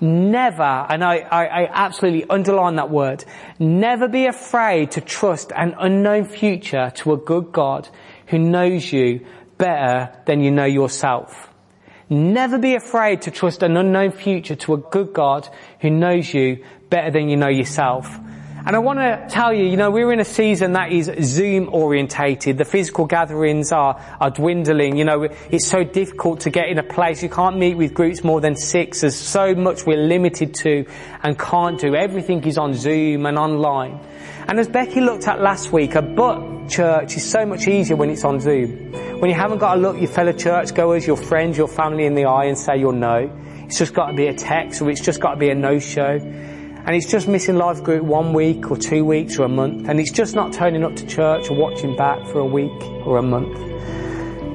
never, 0.00 0.64
and 0.64 1.04
I, 1.04 1.18
I, 1.18 1.44
I 1.46 1.70
absolutely 1.72 2.28
underline 2.28 2.74
that 2.74 2.90
word, 2.90 3.24
never 3.60 4.08
be 4.08 4.26
afraid 4.26 4.90
to 4.92 5.00
trust 5.00 5.52
an 5.54 5.76
unknown 5.78 6.24
future 6.24 6.90
to 6.96 7.12
a 7.12 7.16
good 7.16 7.52
God 7.52 7.88
who 8.26 8.38
knows 8.40 8.92
you 8.92 9.24
better 9.58 10.12
than 10.26 10.40
you 10.40 10.50
know 10.50 10.64
yourself. 10.64 11.54
Never 12.10 12.58
be 12.58 12.74
afraid 12.74 13.22
to 13.22 13.30
trust 13.30 13.62
an 13.62 13.76
unknown 13.76 14.10
future 14.10 14.56
to 14.56 14.74
a 14.74 14.78
good 14.78 15.12
God 15.12 15.48
who 15.80 15.90
knows 15.90 16.34
you 16.34 16.64
better 16.90 17.12
than 17.12 17.28
you 17.28 17.36
know 17.36 17.48
yourself. 17.48 18.08
And 18.68 18.76
I 18.76 18.80
want 18.80 18.98
to 18.98 19.26
tell 19.30 19.50
you, 19.50 19.64
you 19.64 19.78
know, 19.78 19.90
we're 19.90 20.12
in 20.12 20.20
a 20.20 20.26
season 20.26 20.74
that 20.74 20.92
is 20.92 21.10
Zoom 21.22 21.70
orientated. 21.72 22.58
The 22.58 22.66
physical 22.66 23.06
gatherings 23.06 23.72
are, 23.72 23.98
are 24.20 24.28
dwindling. 24.28 24.98
You 24.98 25.06
know, 25.06 25.22
it's 25.22 25.66
so 25.66 25.84
difficult 25.84 26.40
to 26.40 26.50
get 26.50 26.68
in 26.68 26.76
a 26.76 26.82
place. 26.82 27.22
You 27.22 27.30
can't 27.30 27.56
meet 27.56 27.76
with 27.78 27.94
groups 27.94 28.22
more 28.22 28.42
than 28.42 28.56
six. 28.56 29.00
There's 29.00 29.16
so 29.16 29.54
much 29.54 29.86
we're 29.86 29.96
limited 29.96 30.52
to 30.56 30.84
and 31.22 31.38
can't 31.38 31.80
do. 31.80 31.94
Everything 31.94 32.44
is 32.44 32.58
on 32.58 32.74
Zoom 32.74 33.24
and 33.24 33.38
online. 33.38 34.06
And 34.48 34.60
as 34.60 34.68
Becky 34.68 35.00
looked 35.00 35.28
at 35.28 35.40
last 35.40 35.72
week, 35.72 35.94
a 35.94 36.02
but 36.02 36.68
church 36.68 37.16
is 37.16 37.24
so 37.24 37.46
much 37.46 37.68
easier 37.68 37.96
when 37.96 38.10
it's 38.10 38.22
on 38.22 38.38
Zoom. 38.38 38.92
When 39.18 39.30
you 39.30 39.34
haven't 39.34 39.60
got 39.60 39.76
to 39.76 39.80
look 39.80 39.98
your 39.98 40.10
fellow 40.10 40.32
churchgoers, 40.32 41.06
your 41.06 41.16
friends, 41.16 41.56
your 41.56 41.68
family 41.68 42.04
in 42.04 42.14
the 42.14 42.26
eye 42.26 42.44
and 42.44 42.58
say 42.58 42.76
you're 42.76 42.92
no. 42.92 43.34
It's 43.64 43.78
just 43.78 43.94
got 43.94 44.08
to 44.08 44.12
be 44.12 44.26
a 44.26 44.34
text 44.34 44.82
or 44.82 44.90
it's 44.90 45.00
just 45.00 45.20
got 45.20 45.30
to 45.30 45.36
be 45.38 45.48
a 45.48 45.54
no 45.54 45.78
show 45.78 46.18
and 46.88 46.94
he's 46.94 47.06
just 47.06 47.28
missing 47.28 47.56
life 47.56 47.84
group 47.84 48.02
one 48.02 48.32
week 48.32 48.70
or 48.70 48.76
two 48.78 49.04
weeks 49.04 49.38
or 49.38 49.44
a 49.44 49.48
month, 49.48 49.90
and 49.90 49.98
he's 49.98 50.10
just 50.10 50.34
not 50.34 50.54
turning 50.54 50.82
up 50.82 50.96
to 50.96 51.06
church 51.06 51.50
or 51.50 51.54
watching 51.54 51.94
back 51.94 52.26
for 52.28 52.38
a 52.38 52.46
week 52.46 52.82
or 53.04 53.18
a 53.18 53.22
month. 53.22 53.58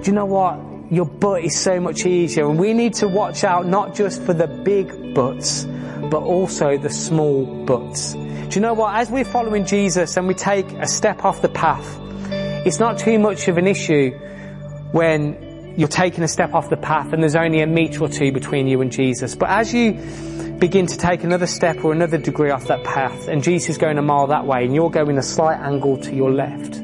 Do 0.04 0.10
you 0.10 0.14
know 0.14 0.26
what? 0.26 0.60
Your 0.92 1.06
butt 1.06 1.44
is 1.44 1.56
so 1.56 1.80
much 1.80 2.08
easier, 2.08 2.50
and 2.50 2.58
we 2.58 2.74
need 2.74 2.96
to 2.96 3.08
watch 3.08 3.44
out 3.44 3.68
not 3.68 3.94
just 3.94 4.24
for 4.24 4.34
the 4.34 4.48
big 4.48 5.14
butts, 5.14 5.66
but 6.10 6.24
also 6.24 6.76
the 6.76 6.90
small 6.90 7.46
butts. 7.66 8.14
Do 8.14 8.50
you 8.50 8.62
know 8.62 8.74
what? 8.74 8.96
As 8.96 9.12
we're 9.12 9.26
following 9.26 9.64
Jesus 9.64 10.18
and 10.18 10.28
we 10.28 10.34
take 10.34 10.72
a 10.72 10.88
step 10.88 11.24
off 11.24 11.44
the 11.44 11.50
path, 11.50 12.00
it's 12.66 12.80
not 12.80 12.98
too 12.98 13.20
much 13.20 13.48
of 13.48 13.60
an 13.60 13.68
issue 13.68 14.10
when 14.92 15.76
you're 15.78 15.88
taking 15.88 16.24
a 16.24 16.28
step 16.28 16.56
off 16.56 16.70
the 16.70 16.78
path 16.78 17.14
and 17.14 17.22
there's 17.22 17.36
only 17.36 17.62
a 17.62 17.68
metre 17.68 18.04
or 18.04 18.10
two 18.10 18.32
between 18.32 18.68
you 18.68 18.82
and 18.82 18.92
Jesus. 18.92 19.36
But 19.36 19.50
as 19.50 19.72
you 19.72 20.00
begin 20.60 20.88
to 20.88 20.98
take 20.98 21.24
another 21.24 21.48
step 21.48 21.84
or 21.84 21.92
another 21.92 22.18
degree 22.18 22.50
off 22.50 22.68
that 22.68 22.84
path 22.84 23.28
and 23.28 23.44
Jesus 23.44 23.72
is 23.72 23.78
going 23.78 23.98
a 23.98 24.02
mile 24.02 24.28
that 24.28 24.46
way 24.46 24.66
and 24.66 24.74
you're 24.74 24.90
going 24.90 25.18
a 25.18 25.24
slight 25.24 25.60
angle 25.60 25.98
to 25.98 26.16
your 26.16 26.32
left. 26.32 26.84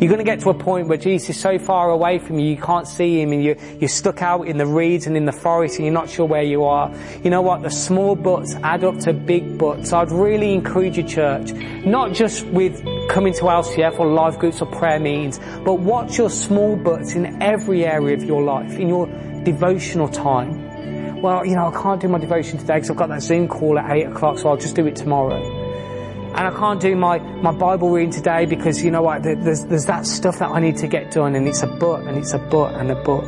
You're 0.00 0.08
going 0.08 0.18
to 0.18 0.24
get 0.24 0.40
to 0.40 0.50
a 0.50 0.54
point 0.54 0.88
where 0.88 0.96
Jesus 0.96 1.36
is 1.36 1.38
so 1.38 1.58
far 1.58 1.90
away 1.90 2.18
from 2.18 2.38
you, 2.38 2.46
you 2.46 2.56
can't 2.56 2.88
see 2.88 3.20
him 3.20 3.32
and 3.32 3.44
you're, 3.44 3.56
you're 3.78 3.88
stuck 3.90 4.22
out 4.22 4.48
in 4.48 4.56
the 4.56 4.64
reeds 4.66 5.06
and 5.06 5.14
in 5.14 5.26
the 5.26 5.32
forest 5.32 5.76
and 5.76 5.84
you're 5.84 5.92
not 5.92 6.08
sure 6.08 6.24
where 6.24 6.42
you 6.42 6.64
are. 6.64 6.90
You 7.22 7.28
know 7.28 7.42
what? 7.42 7.60
The 7.60 7.70
small 7.70 8.16
butts 8.16 8.54
add 8.62 8.82
up 8.82 8.98
to 9.00 9.12
big 9.12 9.58
butts. 9.58 9.92
I'd 9.92 10.10
really 10.10 10.54
encourage 10.54 10.96
your 10.96 11.06
church, 11.06 11.52
not 11.84 12.14
just 12.14 12.46
with 12.46 12.82
coming 13.10 13.34
to 13.34 13.42
LCF 13.42 13.98
or 13.98 14.06
live 14.06 14.38
groups 14.38 14.62
or 14.62 14.66
prayer 14.66 14.98
meetings, 14.98 15.38
but 15.66 15.80
watch 15.80 16.16
your 16.16 16.30
small 16.30 16.76
butts 16.76 17.14
in 17.14 17.42
every 17.42 17.84
area 17.84 18.16
of 18.16 18.24
your 18.24 18.42
life, 18.42 18.78
in 18.78 18.88
your 18.88 19.06
devotional 19.44 20.08
time 20.08 20.69
well, 21.22 21.44
you 21.44 21.54
know, 21.54 21.68
I 21.68 21.82
can't 21.82 22.00
do 22.00 22.08
my 22.08 22.18
devotion 22.18 22.58
today 22.58 22.74
because 22.74 22.90
I've 22.90 22.96
got 22.96 23.08
that 23.10 23.22
Zoom 23.22 23.48
call 23.48 23.78
at 23.78 23.90
8 23.90 24.06
o'clock, 24.06 24.38
so 24.38 24.48
I'll 24.48 24.56
just 24.56 24.74
do 24.74 24.86
it 24.86 24.96
tomorrow. 24.96 25.40
And 26.34 26.46
I 26.46 26.50
can't 26.58 26.80
do 26.80 26.94
my, 26.96 27.18
my 27.18 27.52
Bible 27.52 27.90
reading 27.90 28.12
today 28.12 28.46
because, 28.46 28.82
you 28.82 28.90
know 28.90 29.02
what, 29.02 29.22
there's, 29.22 29.64
there's 29.66 29.86
that 29.86 30.06
stuff 30.06 30.38
that 30.38 30.50
I 30.50 30.60
need 30.60 30.76
to 30.78 30.86
get 30.86 31.10
done 31.10 31.34
and 31.34 31.46
it's 31.46 31.62
a 31.62 31.66
but 31.66 32.06
and 32.06 32.16
it's 32.16 32.32
a 32.32 32.38
but 32.38 32.74
and 32.74 32.90
a 32.90 32.94
but. 32.94 33.24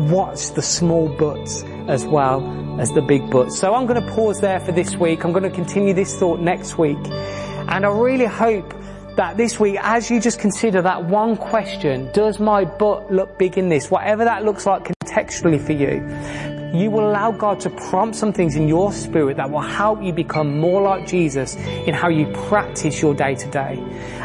Watch 0.00 0.52
the 0.52 0.62
small 0.62 1.08
buts 1.08 1.62
as 1.86 2.06
well 2.06 2.80
as 2.80 2.90
the 2.92 3.02
big 3.02 3.30
buts. 3.30 3.58
So 3.58 3.74
I'm 3.74 3.86
going 3.86 4.02
to 4.02 4.10
pause 4.12 4.40
there 4.40 4.58
for 4.58 4.72
this 4.72 4.96
week. 4.96 5.24
I'm 5.24 5.32
going 5.32 5.44
to 5.44 5.50
continue 5.50 5.92
this 5.92 6.18
thought 6.18 6.40
next 6.40 6.78
week. 6.78 6.98
And 7.06 7.84
I 7.84 7.90
really 7.90 8.26
hope 8.26 8.74
that 9.16 9.36
this 9.36 9.60
week, 9.60 9.76
as 9.82 10.10
you 10.10 10.18
just 10.18 10.38
consider 10.40 10.82
that 10.82 11.04
one 11.04 11.36
question, 11.36 12.10
does 12.12 12.40
my 12.40 12.64
butt 12.64 13.12
look 13.12 13.38
big 13.38 13.58
in 13.58 13.68
this? 13.68 13.90
Whatever 13.90 14.24
that 14.24 14.44
looks 14.44 14.66
like 14.66 14.84
contextually 14.84 15.64
for 15.64 15.72
you, 15.72 16.65
you 16.74 16.90
will 16.90 17.08
allow 17.08 17.30
God 17.30 17.60
to 17.60 17.70
prompt 17.70 18.16
some 18.16 18.32
things 18.32 18.56
in 18.56 18.68
your 18.68 18.92
spirit 18.92 19.36
that 19.36 19.50
will 19.50 19.60
help 19.60 20.02
you 20.02 20.12
become 20.12 20.58
more 20.58 20.82
like 20.82 21.06
Jesus 21.06 21.56
in 21.56 21.94
how 21.94 22.08
you 22.08 22.26
practice 22.48 23.00
your 23.00 23.14
day 23.14 23.34
to 23.34 23.50
day. 23.50 23.78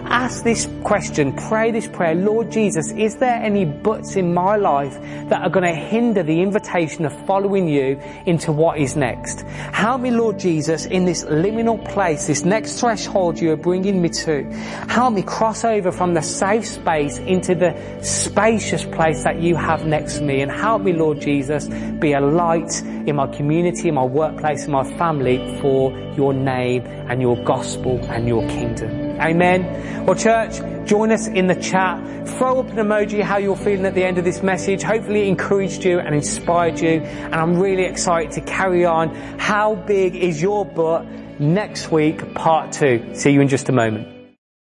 Ask 0.05 0.43
this 0.43 0.67
question, 0.83 1.33
pray 1.33 1.71
this 1.71 1.87
prayer, 1.87 2.15
Lord 2.15 2.51
Jesus, 2.51 2.91
is 2.91 3.17
there 3.17 3.35
any 3.35 3.65
buts 3.65 4.15
in 4.15 4.33
my 4.33 4.55
life 4.55 4.99
that 5.29 5.41
are 5.41 5.49
going 5.49 5.63
to 5.63 5.73
hinder 5.73 6.23
the 6.23 6.41
invitation 6.41 7.05
of 7.05 7.25
following 7.25 7.67
you 7.67 8.01
into 8.25 8.51
what 8.51 8.77
is 8.77 8.95
next? 8.95 9.41
Help 9.41 10.01
me, 10.01 10.11
Lord 10.11 10.37
Jesus, 10.37 10.85
in 10.85 11.05
this 11.05 11.23
liminal 11.25 11.83
place, 11.93 12.27
this 12.27 12.43
next 12.43 12.79
threshold 12.79 13.39
you 13.39 13.51
are 13.51 13.57
bringing 13.57 14.01
me 14.01 14.09
to. 14.09 14.43
Help 14.89 15.13
me 15.13 15.21
cross 15.21 15.63
over 15.63 15.91
from 15.91 16.13
the 16.13 16.21
safe 16.21 16.65
space 16.65 17.17
into 17.19 17.55
the 17.55 17.73
spacious 18.01 18.83
place 18.85 19.23
that 19.23 19.41
you 19.41 19.55
have 19.55 19.85
next 19.85 20.17
to 20.17 20.23
me 20.23 20.41
and 20.41 20.51
help 20.51 20.81
me, 20.81 20.93
Lord 20.93 21.21
Jesus, 21.21 21.67
be 21.67 22.13
a 22.13 22.21
light 22.31 22.81
in 22.81 23.15
my 23.15 23.27
community, 23.27 23.89
in 23.89 23.95
my 23.95 24.03
workplace, 24.03 24.65
in 24.65 24.71
my 24.71 24.83
family 24.97 25.37
for 25.61 25.91
your 26.15 26.33
name 26.33 26.83
and 26.85 27.21
your 27.21 27.41
gospel 27.43 27.99
and 28.05 28.27
your 28.27 28.47
kingdom. 28.47 28.89
Amen. 29.19 30.05
Well, 30.05 30.15
church, 30.15 30.59
join 30.87 31.11
us 31.11 31.27
in 31.27 31.47
the 31.47 31.55
chat. 31.55 31.99
Throw 32.37 32.59
up 32.59 32.69
an 32.69 32.77
emoji 32.77 33.21
how 33.21 33.37
you're 33.37 33.55
feeling 33.55 33.85
at 33.85 33.93
the 33.93 34.03
end 34.03 34.17
of 34.17 34.23
this 34.23 34.41
message. 34.41 34.81
Hopefully 34.81 35.21
it 35.21 35.27
encouraged 35.27 35.83
you 35.85 35.99
and 35.99 36.15
inspired 36.15 36.79
you. 36.79 37.01
And 37.01 37.35
I'm 37.35 37.59
really 37.59 37.83
excited 37.83 38.31
to 38.33 38.41
carry 38.41 38.85
on. 38.85 39.13
How 39.37 39.75
big 39.75 40.15
is 40.15 40.41
your 40.41 40.65
butt 40.65 41.05
next 41.39 41.91
week, 41.91 42.33
part 42.33 42.71
two. 42.71 43.13
See 43.13 43.31
you 43.31 43.41
in 43.41 43.47
just 43.47 43.69
a 43.69 43.71
moment. 43.73 44.20